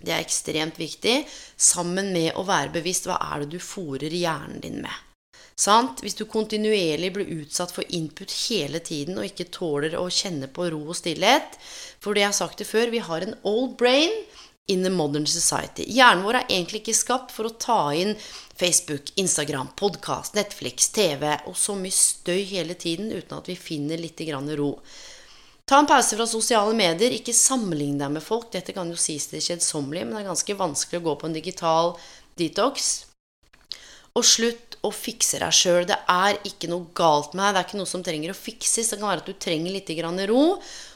Det 0.00 0.14
er 0.16 0.24
ekstremt 0.24 0.78
viktig, 0.80 1.18
sammen 1.60 2.08
med 2.14 2.32
å 2.40 2.46
være 2.48 2.72
bevisst 2.78 3.04
hva 3.04 3.18
er 3.20 3.44
det 3.44 3.50
du 3.52 3.60
fòrer 3.60 4.14
hjernen 4.16 4.62
din 4.64 4.78
med. 4.80 4.94
Sant? 5.60 6.00
Hvis 6.00 6.16
du 6.16 6.24
kontinuerlig 6.24 7.10
blir 7.12 7.32
utsatt 7.42 7.74
for 7.74 7.84
input 7.92 8.32
hele 8.46 8.80
tiden 8.80 9.20
og 9.20 9.28
ikke 9.28 9.50
tåler 9.52 9.98
å 10.00 10.06
kjenne 10.08 10.48
på 10.48 10.70
ro 10.72 10.80
og 10.86 10.96
stillhet 10.96 11.58
For 12.00 12.16
det 12.16 12.22
jeg 12.22 12.30
har 12.30 12.38
sagt 12.38 12.62
det 12.62 12.68
før, 12.70 12.88
vi 12.94 13.02
har 13.04 13.26
en 13.26 13.36
old 13.44 13.74
brain 13.76 14.14
in 14.70 14.84
the 14.86 14.90
modern 14.90 15.26
society. 15.26 15.84
Hjernen 15.90 16.22
vår 16.24 16.40
er 16.40 16.48
egentlig 16.48 16.84
ikke 16.84 16.96
skapt 16.96 17.34
for 17.34 17.48
å 17.48 17.56
ta 17.58 17.80
inn 17.96 18.14
Facebook, 18.60 19.10
Instagram, 19.20 19.72
podkast, 19.76 20.36
Netflix, 20.38 20.90
TV 20.94 21.32
og 21.48 21.56
så 21.58 21.74
mye 21.78 21.96
støy 21.96 22.44
hele 22.52 22.76
tiden 22.78 23.10
uten 23.10 23.38
at 23.38 23.48
vi 23.50 23.56
finner 23.58 23.98
litt 23.98 24.20
ro. 24.60 24.74
Ta 25.70 25.78
en 25.78 25.86
pause 25.86 26.16
fra 26.18 26.26
sosiale 26.26 26.74
medier. 26.74 27.14
Ikke 27.14 27.34
sammenlign 27.36 28.00
deg 28.00 28.10
med 28.16 28.24
folk. 28.26 28.48
Dette 28.50 28.74
kan 28.74 28.88
jo 28.90 28.98
sies 28.98 29.28
til 29.30 29.42
kjedsommelig, 29.42 30.02
men 30.02 30.16
det 30.16 30.24
er 30.24 30.32
ganske 30.32 30.58
vanskelig 30.58 30.98
å 30.98 31.04
gå 31.04 31.14
på 31.20 31.28
en 31.28 31.36
digital 31.36 31.92
detox. 32.40 32.90
Og 34.18 34.26
slutt 34.26 34.80
å 34.82 34.90
fikse 34.90 35.38
deg 35.38 35.54
sjøl. 35.54 35.86
Det 35.86 35.98
er 36.10 36.40
ikke 36.48 36.70
noe 36.72 36.90
galt 36.96 37.36
med 37.38 37.46
deg. 37.46 37.54
Det 37.54 37.60
er 37.60 37.68
ikke 37.68 37.80
noe 37.84 37.92
som 37.92 38.02
trenger 38.02 38.34
å 38.34 38.38
fikses. 38.38 38.90
Det 38.90 38.98
kan 38.98 39.12
være 39.12 39.22
at 39.22 39.30
du 39.30 39.38
trenger 39.38 39.76
litt 39.76 39.94
ro. 40.32 40.44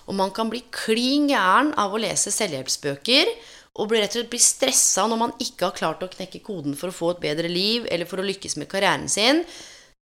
Og 0.05 0.19
man 0.19 0.35
kan 0.35 0.51
bli 0.51 0.65
klin 0.75 1.31
gæren 1.31 1.71
av 1.79 1.95
å 1.95 2.01
lese 2.03 2.35
selvhjelpsbøker. 2.35 3.31
Og 3.75 3.89
blir 3.91 4.05
rett 4.05 4.13
og 4.15 4.21
slett 4.21 4.31
blir 4.31 4.43
stressa 4.43 5.07
når 5.11 5.19
man 5.19 5.33
ikke 5.43 5.69
har 5.69 5.79
klart 5.79 6.05
å 6.07 6.11
knekke 6.13 6.43
koden 6.47 6.77
for 6.79 6.93
å 6.93 6.95
få 6.95 7.15
et 7.15 7.25
bedre 7.25 7.51
liv 7.51 7.89
eller 7.91 8.07
for 8.07 8.23
å 8.23 8.27
lykkes 8.27 8.59
med 8.61 8.71
karrieren 8.71 9.09
sin. 9.11 9.43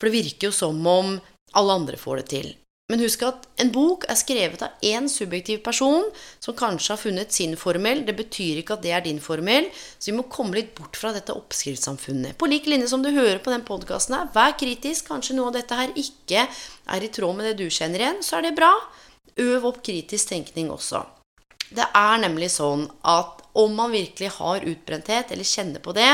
For 0.01 0.11
det 0.11 0.19
virker 0.19 0.49
jo 0.49 0.57
som 0.57 0.81
om 0.83 1.15
alle 1.55 1.79
andre 1.79 2.01
får 2.01 2.23
det 2.23 2.27
til. 2.33 2.51
Men 2.91 3.01
husk 3.01 3.23
at 3.25 3.47
en 3.63 3.71
bok 3.73 4.03
er 4.11 4.19
skrevet 4.21 4.63
av 4.67 4.83
én 4.85 5.07
subjektiv 5.09 5.63
person 5.65 6.03
som 6.43 6.57
kanskje 6.59 6.93
har 6.93 7.01
funnet 7.01 7.33
sin 7.33 7.55
formel. 7.57 8.03
Det 8.05 8.13
betyr 8.19 8.59
ikke 8.61 8.77
at 8.77 8.83
det 8.85 8.93
er 8.93 9.05
din 9.07 9.21
formel. 9.23 9.71
Så 9.97 10.11
vi 10.11 10.17
må 10.19 10.27
komme 10.33 10.59
litt 10.59 10.75
bort 10.77 10.99
fra 11.01 11.13
dette 11.15 11.33
oppskriftssamfunnet. 11.33 12.37
På 12.37 12.51
lik 12.51 12.67
linje 12.69 12.91
som 12.91 13.05
du 13.05 13.09
hører 13.15 13.41
på 13.41 13.55
den 13.55 13.65
podkasten 13.65 14.19
her, 14.19 14.29
vær 14.35 14.59
kritisk. 14.61 15.07
Kanskje 15.09 15.39
noe 15.39 15.53
av 15.53 15.57
dette 15.57 15.79
her 15.79 15.95
ikke 15.97 16.45
er 16.45 17.07
i 17.07 17.13
tråd 17.15 17.39
med 17.39 17.49
det 17.49 17.55
du 17.63 17.73
kjenner 17.73 18.03
igjen. 18.03 18.21
Så 18.27 18.41
er 18.41 18.49
det 18.49 18.57
bra. 18.59 18.75
Øv 19.41 19.71
opp 19.71 19.81
kritisk 19.87 20.35
tenkning 20.35 20.69
også. 20.75 21.07
Det 21.73 21.87
er 21.97 22.21
nemlig 22.21 22.51
sånn 22.53 22.85
at 23.09 23.42
om 23.59 23.75
man 23.77 23.93
virkelig 23.93 24.31
har 24.39 24.65
utbrenthet, 24.65 25.33
eller 25.33 25.47
kjenner 25.47 25.85
på 25.85 25.95
det, 25.97 26.11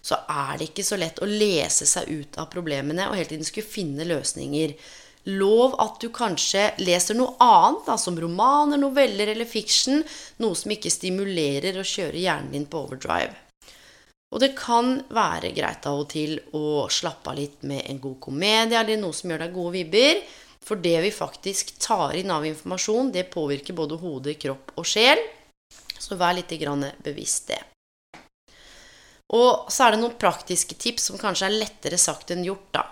så 0.00 0.16
er 0.32 0.56
det 0.56 0.70
ikke 0.70 0.86
så 0.86 0.96
lett 0.96 1.20
å 1.20 1.28
lese 1.28 1.86
seg 1.88 2.08
ut 2.08 2.38
av 2.40 2.48
problemene 2.52 3.10
og 3.10 3.18
hele 3.18 3.28
tiden 3.34 3.44
skulle 3.44 3.68
finne 3.68 4.06
løsninger 4.08 4.72
lov 5.28 5.74
at 5.82 6.00
du 6.00 6.08
kanskje 6.14 6.70
leser 6.80 7.18
noe 7.18 7.36
annet, 7.44 7.84
da, 7.86 7.96
som 8.00 8.16
romaner, 8.18 8.80
noveller 8.80 9.32
eller 9.34 9.48
fiction. 9.48 10.02
Noe 10.40 10.56
som 10.56 10.72
ikke 10.72 10.92
stimulerer 10.92 11.76
å 11.76 11.86
kjøre 11.86 12.20
hjernen 12.20 12.54
din 12.54 12.68
på 12.70 12.84
overdrive. 12.86 13.34
Og 14.30 14.40
det 14.40 14.52
kan 14.54 15.00
være 15.10 15.50
greit 15.56 15.86
av 15.90 16.04
og 16.04 16.12
til 16.12 16.36
å 16.54 16.86
slappe 16.92 17.32
av 17.32 17.40
litt 17.40 17.64
med 17.66 17.82
en 17.90 17.98
god 18.00 18.20
komedie 18.22 18.78
eller 18.78 19.00
noe 19.00 19.16
som 19.16 19.32
gjør 19.32 19.44
deg 19.44 19.56
gode 19.56 19.74
vibber. 19.74 20.22
For 20.64 20.78
det 20.78 21.00
vi 21.02 21.10
faktisk 21.10 21.74
tar 21.82 22.14
inn 22.20 22.30
av 22.30 22.46
informasjon, 22.46 23.10
det 23.12 23.30
påvirker 23.32 23.74
både 23.74 23.98
hode, 24.00 24.36
kropp 24.38 24.76
og 24.78 24.86
sjel. 24.86 25.18
Så 26.00 26.16
vær 26.16 26.34
litt 26.36 26.52
bevisst 27.04 27.52
det. 27.52 27.60
Og 29.36 29.70
så 29.70 29.86
er 29.86 29.94
det 29.94 30.00
noen 30.02 30.16
praktiske 30.18 30.74
tips 30.74 31.10
som 31.10 31.20
kanskje 31.20 31.46
er 31.46 31.60
lettere 31.60 31.98
sagt 32.00 32.32
enn 32.34 32.46
gjort, 32.46 32.72
da. 32.74 32.86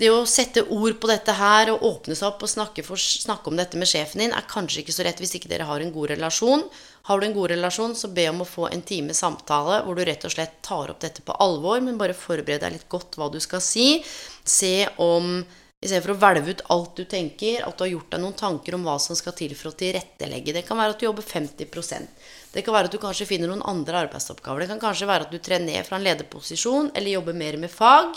Det 0.00 0.08
å 0.10 0.24
sette 0.26 0.64
ord 0.72 0.96
på 0.98 1.06
dette 1.06 1.34
her 1.36 1.68
og 1.70 1.84
åpne 1.86 2.16
seg 2.18 2.32
opp 2.32 2.40
og 2.42 2.50
snakke, 2.50 2.82
for, 2.82 2.98
snakke, 2.98 3.52
om 3.52 3.58
dette 3.60 3.78
med 3.78 3.86
sjefen 3.86 4.24
din 4.24 4.32
er 4.34 4.48
kanskje 4.50 4.80
ikke 4.82 4.94
så 4.96 5.04
rett 5.06 5.20
hvis 5.22 5.36
ikke 5.38 5.50
dere 5.52 5.68
har 5.68 5.84
en 5.84 5.92
god 5.94 6.14
relasjon. 6.14 6.64
Har 7.06 7.20
du 7.20 7.28
en 7.28 7.36
god 7.36 7.52
relasjon, 7.52 7.94
så 7.94 8.10
be 8.10 8.24
om 8.30 8.42
å 8.42 8.48
få 8.48 8.66
en 8.72 8.82
time 8.82 9.14
samtale 9.14 9.82
hvor 9.84 9.94
du 9.94 10.02
rett 10.08 10.24
og 10.26 10.34
slett 10.34 10.56
tar 10.66 10.90
opp 10.90 11.04
dette 11.04 11.22
på 11.22 11.36
alvor, 11.44 11.78
men 11.84 12.00
bare 12.00 12.18
forbered 12.18 12.64
deg 12.64 12.74
litt 12.74 12.88
godt 12.90 13.14
hva 13.20 13.28
du 13.30 13.38
skal 13.44 13.62
si. 13.62 14.00
Se 14.42 14.88
om 15.02 15.44
i 15.82 15.88
stedet 15.90 16.04
for 16.04 16.14
å 16.14 16.20
hvelve 16.22 16.52
ut 16.54 16.60
alt 16.70 17.00
du 17.00 17.02
tenker, 17.10 17.64
at 17.66 17.74
du 17.74 17.82
har 17.82 17.90
gjort 17.90 18.12
deg 18.14 18.22
noen 18.22 18.36
tanker 18.38 18.76
om 18.76 18.84
hva 18.86 18.94
som 19.02 19.18
skal 19.18 19.34
til 19.34 19.50
for 19.58 19.72
å 19.72 19.74
tilrettelegge. 19.80 20.54
Det 20.54 20.62
kan 20.68 20.78
være 20.78 20.94
at 20.94 21.00
du 21.00 21.08
jobber 21.08 21.26
50% 21.26 22.30
Det 22.54 22.62
kan 22.62 22.76
være 22.76 22.86
at 22.86 22.94
du 22.94 23.00
kanskje 23.02 23.26
finner 23.26 23.50
noen 23.50 23.64
andre 23.66 24.04
arbeidsoppgaver. 24.04 24.62
Det 24.62 24.70
kan 24.70 24.82
kanskje 24.84 25.08
være 25.10 25.26
at 25.26 25.34
du 25.34 25.40
trer 25.42 25.64
ned 25.64 25.82
fra 25.88 25.98
en 25.98 26.06
lederposisjon 26.06 26.92
eller 26.94 27.16
jobber 27.16 27.34
mer 27.34 27.58
med 27.58 27.72
fag. 27.72 28.14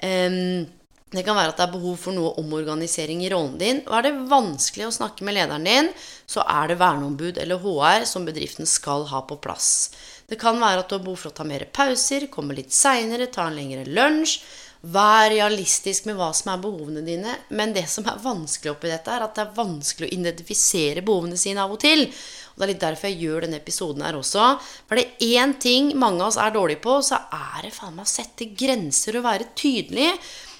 Um, 0.00 0.64
det 1.12 1.24
kan 1.24 1.36
være 1.36 1.52
at 1.52 1.60
det 1.60 1.64
er 1.64 1.72
behov 1.72 1.96
for 2.00 2.16
noe 2.16 2.34
omorganisering 2.40 3.20
i 3.24 3.30
rollen 3.32 3.56
din. 3.60 3.82
Og 3.88 3.94
er 3.98 4.06
det 4.06 4.28
vanskelig 4.30 4.86
å 4.88 4.94
snakke 4.98 5.24
med 5.24 5.36
lederen 5.36 5.68
din, 5.68 5.90
så 6.28 6.44
er 6.44 6.68
det 6.68 6.78
verneombud 6.80 7.40
eller 7.40 7.60
HR 7.64 8.04
som 8.08 8.24
bedriften 8.28 8.68
skal 8.68 9.06
ha 9.12 9.22
på 9.28 9.38
plass. 9.44 9.90
Det 10.28 10.36
kan 10.40 10.60
være 10.60 10.84
at 10.84 10.88
du 10.88 10.98
har 10.98 11.04
behov 11.04 11.20
for 11.22 11.32
å 11.32 11.36
ta 11.36 11.44
mer 11.48 11.64
pauser, 11.72 12.28
komme 12.32 12.56
litt 12.56 12.72
seinere, 12.76 13.30
ta 13.32 13.48
en 13.48 13.56
lengre 13.56 13.84
lunsj. 13.88 14.40
Vær 14.78 15.32
realistisk 15.32 16.04
med 16.06 16.14
hva 16.20 16.28
som 16.36 16.52
er 16.52 16.60
behovene 16.62 17.02
dine. 17.02 17.32
Men 17.50 17.72
det 17.74 17.88
som 17.90 18.06
er 18.06 18.20
vanskelig 18.22 18.76
oppi 18.76 18.90
dette, 18.92 19.10
er 19.10 19.24
at 19.26 19.34
det 19.34 19.42
er 19.42 19.56
vanskelig 19.56 20.06
å 20.06 20.14
identifisere 20.14 21.02
behovene 21.02 21.38
sine 21.40 21.64
av 21.64 21.74
og 21.74 21.80
til. 21.82 22.04
Og 22.06 22.60
det 22.60 22.66
er 22.66 22.72
litt 22.72 22.84
derfor 22.84 23.10
jeg 23.10 23.20
gjør 23.24 23.46
denne 23.46 23.58
episoden 23.58 24.04
her 24.06 24.18
også. 24.18 24.52
For 24.86 24.98
det 24.98 25.08
er 25.18 25.42
én 25.42 25.56
ting 25.58 25.90
mange 25.98 26.22
av 26.22 26.30
oss 26.30 26.38
er 26.38 26.54
dårlige 26.54 26.82
på, 26.84 27.00
så 27.02 27.18
er 27.26 27.66
det 27.66 27.74
faen 27.74 27.96
meg 27.96 28.06
å 28.06 28.12
sette 28.12 28.52
grenser 28.58 29.18
og 29.18 29.26
være 29.26 29.50
tydelig 29.58 30.12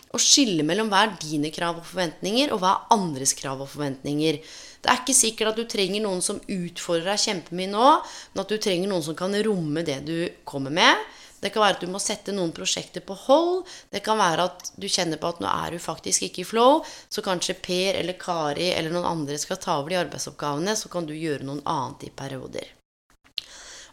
Og 0.08 0.22
skille 0.24 0.64
mellom 0.64 0.88
hva 0.88 1.02
er 1.04 1.16
dine 1.20 1.50
krav 1.52 1.82
og 1.82 1.84
forventninger, 1.84 2.48
og 2.54 2.62
hva 2.62 2.70
er 2.72 2.94
andres 2.96 3.34
krav 3.36 3.60
og 3.60 3.68
forventninger. 3.68 4.38
Det 4.80 4.88
er 4.88 5.02
ikke 5.02 5.14
sikkert 5.14 5.50
at 5.50 5.58
du 5.60 5.66
trenger 5.68 6.00
noen 6.00 6.22
som 6.24 6.38
utfordrer 6.40 7.10
deg 7.10 7.20
kjempemye 7.26 7.68
nå, 7.74 7.90
men 8.32 8.40
at 8.40 8.48
du 8.48 8.56
trenger 8.56 8.88
noen 8.88 9.04
som 9.04 9.18
kan 9.18 9.36
romme 9.44 9.84
det 9.84 9.98
du 10.08 10.16
kommer 10.48 10.72
med. 10.72 11.04
Det 11.42 11.52
kan 11.54 11.62
være 11.62 11.76
at 11.78 11.84
du 11.84 11.90
må 11.92 12.00
sette 12.02 12.34
noen 12.34 12.54
prosjekter 12.54 13.04
på 13.06 13.14
hold. 13.26 13.62
Det 13.92 14.02
kan 14.06 14.18
være 14.18 14.48
at 14.50 14.72
du 14.76 14.88
kjenner 14.90 15.20
på 15.20 15.30
at 15.30 15.42
nå 15.42 15.50
er 15.50 15.76
du 15.76 15.82
faktisk 15.82 16.26
ikke 16.26 16.42
i 16.42 16.48
flow, 16.48 16.80
så 17.08 17.22
kanskje 17.24 17.58
Per 17.62 18.00
eller 18.00 18.18
Kari 18.18 18.72
eller 18.72 18.94
noen 18.94 19.06
andre 19.12 19.38
skal 19.38 19.60
ta 19.62 19.78
over 19.78 19.94
de 19.94 20.02
arbeidsoppgavene, 20.02 20.74
så 20.76 20.90
kan 20.92 21.06
du 21.06 21.14
gjøre 21.14 21.46
noen 21.46 21.62
annet 21.68 22.08
i 22.08 22.14
perioder. 22.14 22.74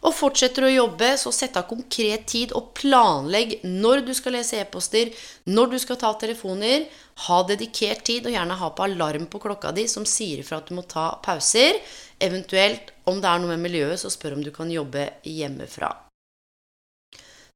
Og 0.06 0.14
fortsetter 0.14 0.62
du 0.62 0.68
å 0.68 0.74
jobbe, 0.74 1.08
så 1.18 1.32
sett 1.34 1.56
av 1.58 1.66
konkret 1.70 2.26
tid 2.30 2.52
og 2.54 2.70
planlegg 2.78 3.56
når 3.64 4.04
du 4.06 4.12
skal 4.14 4.36
lese 4.36 4.60
e-poster, 4.60 5.10
når 5.50 5.72
du 5.72 5.78
skal 5.82 5.98
ta 5.98 6.12
telefoner. 6.20 6.86
Ha 7.26 7.40
dedikert 7.48 8.04
tid, 8.06 8.28
og 8.28 8.36
gjerne 8.36 8.60
ha 8.60 8.70
på 8.70 8.86
alarm 8.86 9.26
på 9.32 9.40
klokka 9.42 9.72
di 9.74 9.88
som 9.90 10.06
sier 10.06 10.44
ifra 10.44 10.60
at 10.60 10.70
du 10.70 10.76
må 10.78 10.86
ta 10.86 11.08
pauser. 11.24 11.80
Eventuelt, 12.22 12.92
om 13.08 13.22
det 13.22 13.30
er 13.30 13.42
noe 13.42 13.56
med 13.56 13.66
miljøet, 13.66 13.98
så 14.02 14.12
spør 14.12 14.38
om 14.38 14.44
du 14.44 14.52
kan 14.54 14.70
jobbe 14.70 15.08
hjemmefra. 15.26 16.05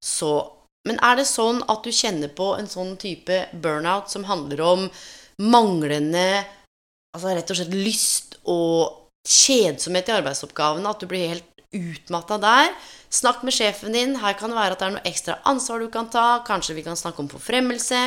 Så 0.02 0.56
Men 0.88 0.96
er 1.04 1.18
det 1.18 1.26
sånn 1.28 1.58
at 1.68 1.84
du 1.84 1.92
kjenner 1.92 2.30
på 2.32 2.54
en 2.56 2.68
sånn 2.70 2.94
type 2.96 3.34
burnout 3.52 4.08
som 4.08 4.24
handler 4.24 4.62
om 4.64 4.86
manglende 5.36 6.46
Altså 7.10 7.34
rett 7.34 7.50
og 7.50 7.58
slett 7.58 7.74
lyst 7.74 8.36
og 8.48 9.00
kjedsomhet 9.26 10.08
i 10.08 10.14
arbeidsoppgavene, 10.14 10.86
at 10.86 11.02
du 11.02 11.08
blir 11.10 11.32
helt 11.32 11.50
utmatta 11.74 12.38
der. 12.42 12.70
Snakk 13.10 13.42
med 13.42 13.54
sjefen 13.54 13.94
din. 13.94 14.16
Her 14.22 14.36
kan 14.38 14.52
det 14.52 14.58
være 14.58 14.76
at 14.76 14.82
det 14.82 14.86
er 14.86 14.94
noe 14.94 15.10
ekstra 15.10 15.36
ansvar 15.50 15.82
du 15.82 15.88
kan 15.90 16.06
ta. 16.10 16.42
Kanskje 16.46 16.76
vi 16.76 16.84
kan 16.86 16.98
snakke 16.98 17.22
om 17.22 17.30
forfremmelse. 17.30 18.04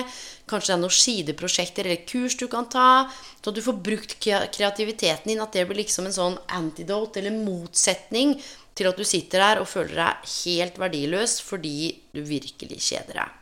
Kanskje 0.48 0.72
det 0.72 0.76
er 0.76 0.82
noen 0.82 0.96
sideprosjekter 0.96 1.88
eller 1.88 2.06
kurs 2.08 2.38
du 2.40 2.46
kan 2.52 2.70
ta. 2.72 3.10
Så 3.42 3.52
at 3.52 3.60
du 3.60 3.64
får 3.64 3.82
brukt 3.84 4.16
kreativiteten 4.24 5.32
din. 5.32 5.44
At 5.44 5.56
det 5.56 5.66
blir 5.68 5.82
liksom 5.82 6.08
en 6.08 6.16
sånn 6.16 6.38
antidote 6.48 7.20
eller 7.20 7.36
motsetning 7.36 8.38
til 8.78 8.90
at 8.90 8.98
du 9.00 9.06
sitter 9.08 9.44
der 9.44 9.62
og 9.62 9.70
føler 9.70 9.96
deg 10.00 10.34
helt 10.34 10.80
verdiløs 10.82 11.38
fordi 11.46 11.94
du 12.14 12.22
virkelig 12.26 12.82
kjeder 12.82 13.22
deg. 13.22 13.40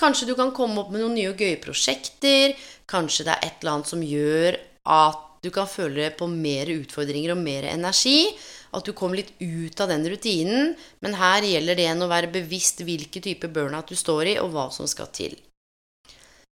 Kanskje 0.00 0.26
du 0.26 0.34
kan 0.34 0.50
komme 0.54 0.80
opp 0.82 0.90
med 0.90 1.04
noen 1.04 1.14
nye 1.14 1.30
og 1.30 1.38
gøye 1.38 1.60
prosjekter. 1.62 2.56
Kanskje 2.90 3.28
det 3.28 3.36
er 3.36 3.46
et 3.46 3.60
eller 3.62 3.76
annet 3.76 3.92
som 3.92 4.02
gjør 4.02 4.58
at 4.94 5.22
du 5.44 5.50
kan 5.54 5.68
føle 5.68 6.08
på 6.16 6.26
mer 6.30 6.70
utfordringer 6.72 7.34
og 7.34 7.42
mer 7.44 7.68
energi. 7.68 8.32
At 8.74 8.88
du 8.88 8.94
kommer 8.96 9.20
litt 9.20 9.34
ut 9.38 9.80
av 9.84 9.92
den 9.92 10.06
rutinen. 10.10 10.72
Men 11.04 11.18
her 11.20 11.46
gjelder 11.46 11.78
det 11.78 11.84
igjen 11.86 12.02
å 12.02 12.10
være 12.10 12.32
bevisst 12.34 12.82
hvilken 12.82 13.22
type 13.28 13.50
burnout 13.54 13.92
du 13.92 13.98
står 13.98 14.32
i, 14.32 14.38
og 14.42 14.50
hva 14.56 14.66
som 14.74 14.88
skal 14.90 15.12
til. 15.14 15.36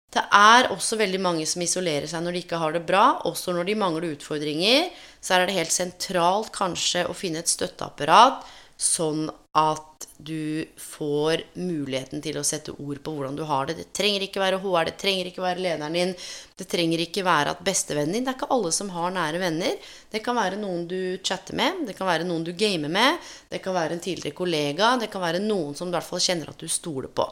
Det 0.08 0.22
er 0.32 0.70
også 0.72 0.96
veldig 0.96 1.18
mange 1.20 1.44
som 1.48 1.60
isolerer 1.60 2.08
seg 2.08 2.22
når 2.24 2.34
de 2.34 2.40
ikke 2.46 2.60
har 2.62 2.72
det 2.72 2.86
bra. 2.88 3.20
Også 3.28 3.52
når 3.52 3.68
de 3.68 3.76
mangler 3.80 4.14
utfordringer. 4.14 4.88
Så 5.20 5.36
er 5.36 5.44
det 5.44 5.58
helt 5.58 5.74
sentralt 5.74 6.52
kanskje 6.54 7.04
å 7.08 7.16
finne 7.16 7.42
et 7.44 7.52
støtteapparat 7.52 8.46
sånn 8.78 9.26
at 9.58 10.06
du 10.22 10.62
får 10.78 11.42
muligheten 11.58 12.22
til 12.22 12.36
å 12.38 12.44
sette 12.46 12.74
ord 12.78 13.00
på 13.02 13.14
hvordan 13.14 13.34
du 13.38 13.42
har 13.48 13.66
det. 13.66 13.74
Det 13.80 13.88
trenger 13.94 14.22
ikke 14.22 14.42
være 14.42 14.60
HR, 14.62 14.90
det 14.90 14.94
trenger 15.02 15.30
ikke 15.30 15.42
være 15.42 15.64
lederen 15.64 15.98
din, 15.98 16.14
det 16.58 16.68
trenger 16.70 17.02
ikke 17.02 17.24
være 17.26 17.56
at 17.56 17.64
bestevennen 17.66 18.14
din 18.14 18.26
Det 18.26 18.32
er 18.32 18.38
ikke 18.38 18.50
alle 18.54 18.70
som 18.74 18.92
har 18.94 19.14
nære 19.14 19.42
venner. 19.42 19.90
Det 20.14 20.22
kan 20.22 20.38
være 20.38 20.60
noen 20.62 20.86
du 20.90 21.18
chatter 21.26 21.58
med, 21.58 21.82
det 21.90 21.98
kan 21.98 22.10
være 22.10 22.28
noen 22.28 22.46
du 22.46 22.54
gamer 22.54 22.94
med, 23.00 23.18
det 23.50 23.62
kan 23.64 23.74
være 23.74 23.98
en 23.98 24.06
tidligere 24.06 24.38
kollega, 24.38 24.94
det 25.02 25.10
kan 25.10 25.26
være 25.26 25.42
noen 25.42 25.74
som 25.74 25.90
du 25.90 25.96
i 25.96 25.98
hvert 25.98 26.10
fall 26.12 26.22
kjenner 26.22 26.54
at 26.54 26.62
du 26.62 26.70
stoler 26.70 27.10
på. 27.10 27.26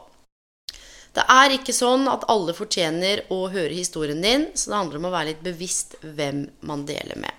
Det 1.15 1.23
er 1.33 1.55
ikke 1.55 1.73
sånn 1.73 2.05
at 2.11 2.27
alle 2.29 2.53
fortjener 2.57 3.23
å 3.33 3.47
høre 3.53 3.73
historien 3.73 4.21
din, 4.21 4.47
så 4.53 4.71
det 4.71 4.79
handler 4.81 4.99
om 4.99 5.09
å 5.09 5.13
være 5.15 5.31
litt 5.31 5.43
bevisst 5.45 5.97
hvem 6.03 6.45
man 6.67 6.85
deler 6.89 7.17
med. 7.19 7.33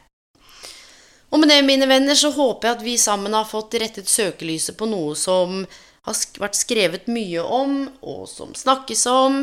Og 1.29 1.43
med 1.43 1.51
det, 1.53 1.61
mine 1.67 1.87
venner, 1.87 2.17
så 2.17 2.31
håper 2.33 2.69
jeg 2.69 2.77
at 2.79 2.85
vi 2.87 2.97
sammen 3.01 3.37
har 3.37 3.49
fått 3.49 3.77
rettet 3.81 4.09
søkelyset 4.09 4.79
på 4.81 4.89
noe 4.89 5.13
som 5.19 5.61
har 6.09 6.21
vært 6.41 6.57
skrevet 6.57 7.11
mye 7.13 7.43
om, 7.45 7.83
og 8.01 8.25
som 8.31 8.55
snakkes 8.57 9.05
om, 9.13 9.43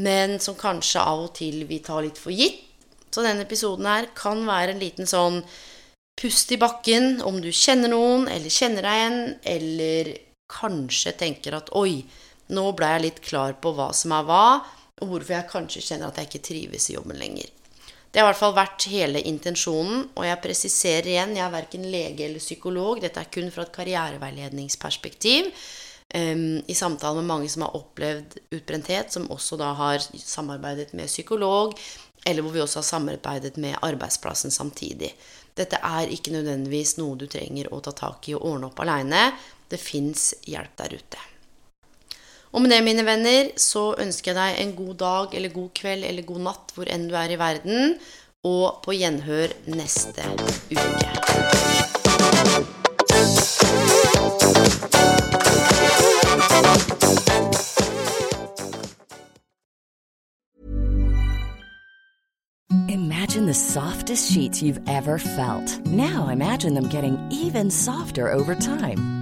men 0.00 0.38
som 0.40 0.56
kanskje 0.56 1.04
av 1.04 1.26
og 1.26 1.34
til 1.36 1.66
vi 1.68 1.82
tar 1.84 2.00
litt 2.06 2.20
for 2.20 2.32
gitt. 2.32 2.64
Så 3.12 3.20
denne 3.20 3.44
episoden 3.44 3.84
her 3.84 4.08
kan 4.16 4.40
være 4.48 4.72
en 4.72 4.80
liten 4.80 5.08
sånn 5.08 5.42
pust 6.16 6.52
i 6.54 6.60
bakken 6.60 7.20
om 7.28 7.42
du 7.44 7.50
kjenner 7.52 7.92
noen, 7.92 8.24
eller 8.32 8.52
kjenner 8.52 8.88
deg 8.88 9.00
igjen, 9.00 9.18
eller 9.52 10.12
kanskje 10.52 11.12
tenker 11.20 11.58
at 11.58 11.68
oi, 11.76 12.02
nå 12.52 12.68
ble 12.76 12.92
jeg 12.94 13.04
litt 13.06 13.20
klar 13.24 13.56
på 13.60 13.72
hva 13.76 13.90
som 13.96 14.14
er 14.16 14.28
hva, 14.28 14.44
og 15.02 15.10
hvorfor 15.10 15.34
jeg 15.34 15.50
kanskje 15.50 15.84
kjenner 15.88 16.12
at 16.12 16.20
jeg 16.20 16.30
ikke 16.30 16.46
trives 16.52 16.88
i 16.90 16.96
jobben 16.96 17.18
lenger. 17.18 17.50
Det 18.12 18.20
har 18.20 18.26
i 18.26 18.28
hvert 18.28 18.42
fall 18.42 18.56
vært 18.56 18.84
hele 18.92 19.22
intensjonen, 19.24 20.04
og 20.12 20.26
jeg 20.28 20.40
presiserer 20.44 21.08
igjen, 21.14 21.32
jeg 21.38 21.46
er 21.46 21.54
verken 21.54 21.86
lege 21.88 22.26
eller 22.26 22.44
psykolog. 22.44 23.00
Dette 23.00 23.22
er 23.22 23.30
kun 23.32 23.48
fra 23.54 23.64
et 23.64 23.72
karriereveiledningsperspektiv. 23.72 25.48
Um, 26.12 26.60
I 26.68 26.76
samtale 26.76 27.22
med 27.22 27.30
mange 27.30 27.48
som 27.48 27.64
har 27.64 27.78
opplevd 27.78 28.36
utbrenthet, 28.52 29.14
som 29.16 29.30
også 29.32 29.56
da 29.56 29.72
har 29.78 30.04
samarbeidet 30.12 30.92
med 30.92 31.08
psykolog, 31.08 31.72
eller 32.28 32.44
hvor 32.44 32.52
vi 32.52 32.60
også 32.60 32.82
har 32.82 32.88
samarbeidet 32.90 33.56
med 33.56 33.80
arbeidsplassen 33.80 34.52
samtidig. 34.52 35.14
Dette 35.56 35.80
er 35.80 36.12
ikke 36.12 36.36
nødvendigvis 36.36 36.98
noe 37.00 37.16
du 37.16 37.24
trenger 37.32 37.72
å 37.72 37.80
ta 37.80 37.96
tak 37.96 38.28
i 38.28 38.36
og 38.36 38.44
ordne 38.44 38.68
opp 38.68 38.84
aleine. 38.84 39.30
Det 39.72 39.80
fins 39.80 40.34
hjelp 40.44 40.76
der 40.84 41.00
ute. 41.00 41.28
Og 42.52 42.60
med 42.60 42.70
det, 42.70 42.82
mine 42.84 43.04
venner, 43.06 43.48
så 43.56 43.94
ønsker 43.98 44.32
jeg 44.32 44.36
deg 44.36 44.58
en 44.60 44.74
god 44.76 44.94
dag 45.00 45.36
eller 45.38 45.54
god 45.54 45.70
kveld 45.78 46.04
eller 46.04 46.28
god 46.28 46.42
natt 46.50 46.74
hvor 46.76 46.90
enn 46.92 47.08
du 47.08 47.16
er 47.16 47.32
i 47.32 47.40
verden, 47.40 47.94
og 48.44 48.82
på 48.84 48.92
gjenhør 48.98 49.54
neste 49.72 50.26
uke. 50.36 51.12
Imagine 62.88 63.46
the 63.46 63.54
softest 63.54 64.30
sheets 64.30 64.60
you've 64.60 64.80
ever 64.86 65.16
felt. 65.16 65.86
Now 65.86 66.28
imagine 66.28 66.74
them 66.74 66.88
getting 66.88 67.16
even 67.30 67.70
softer 67.70 68.30
over 68.30 68.54
time. 68.54 69.21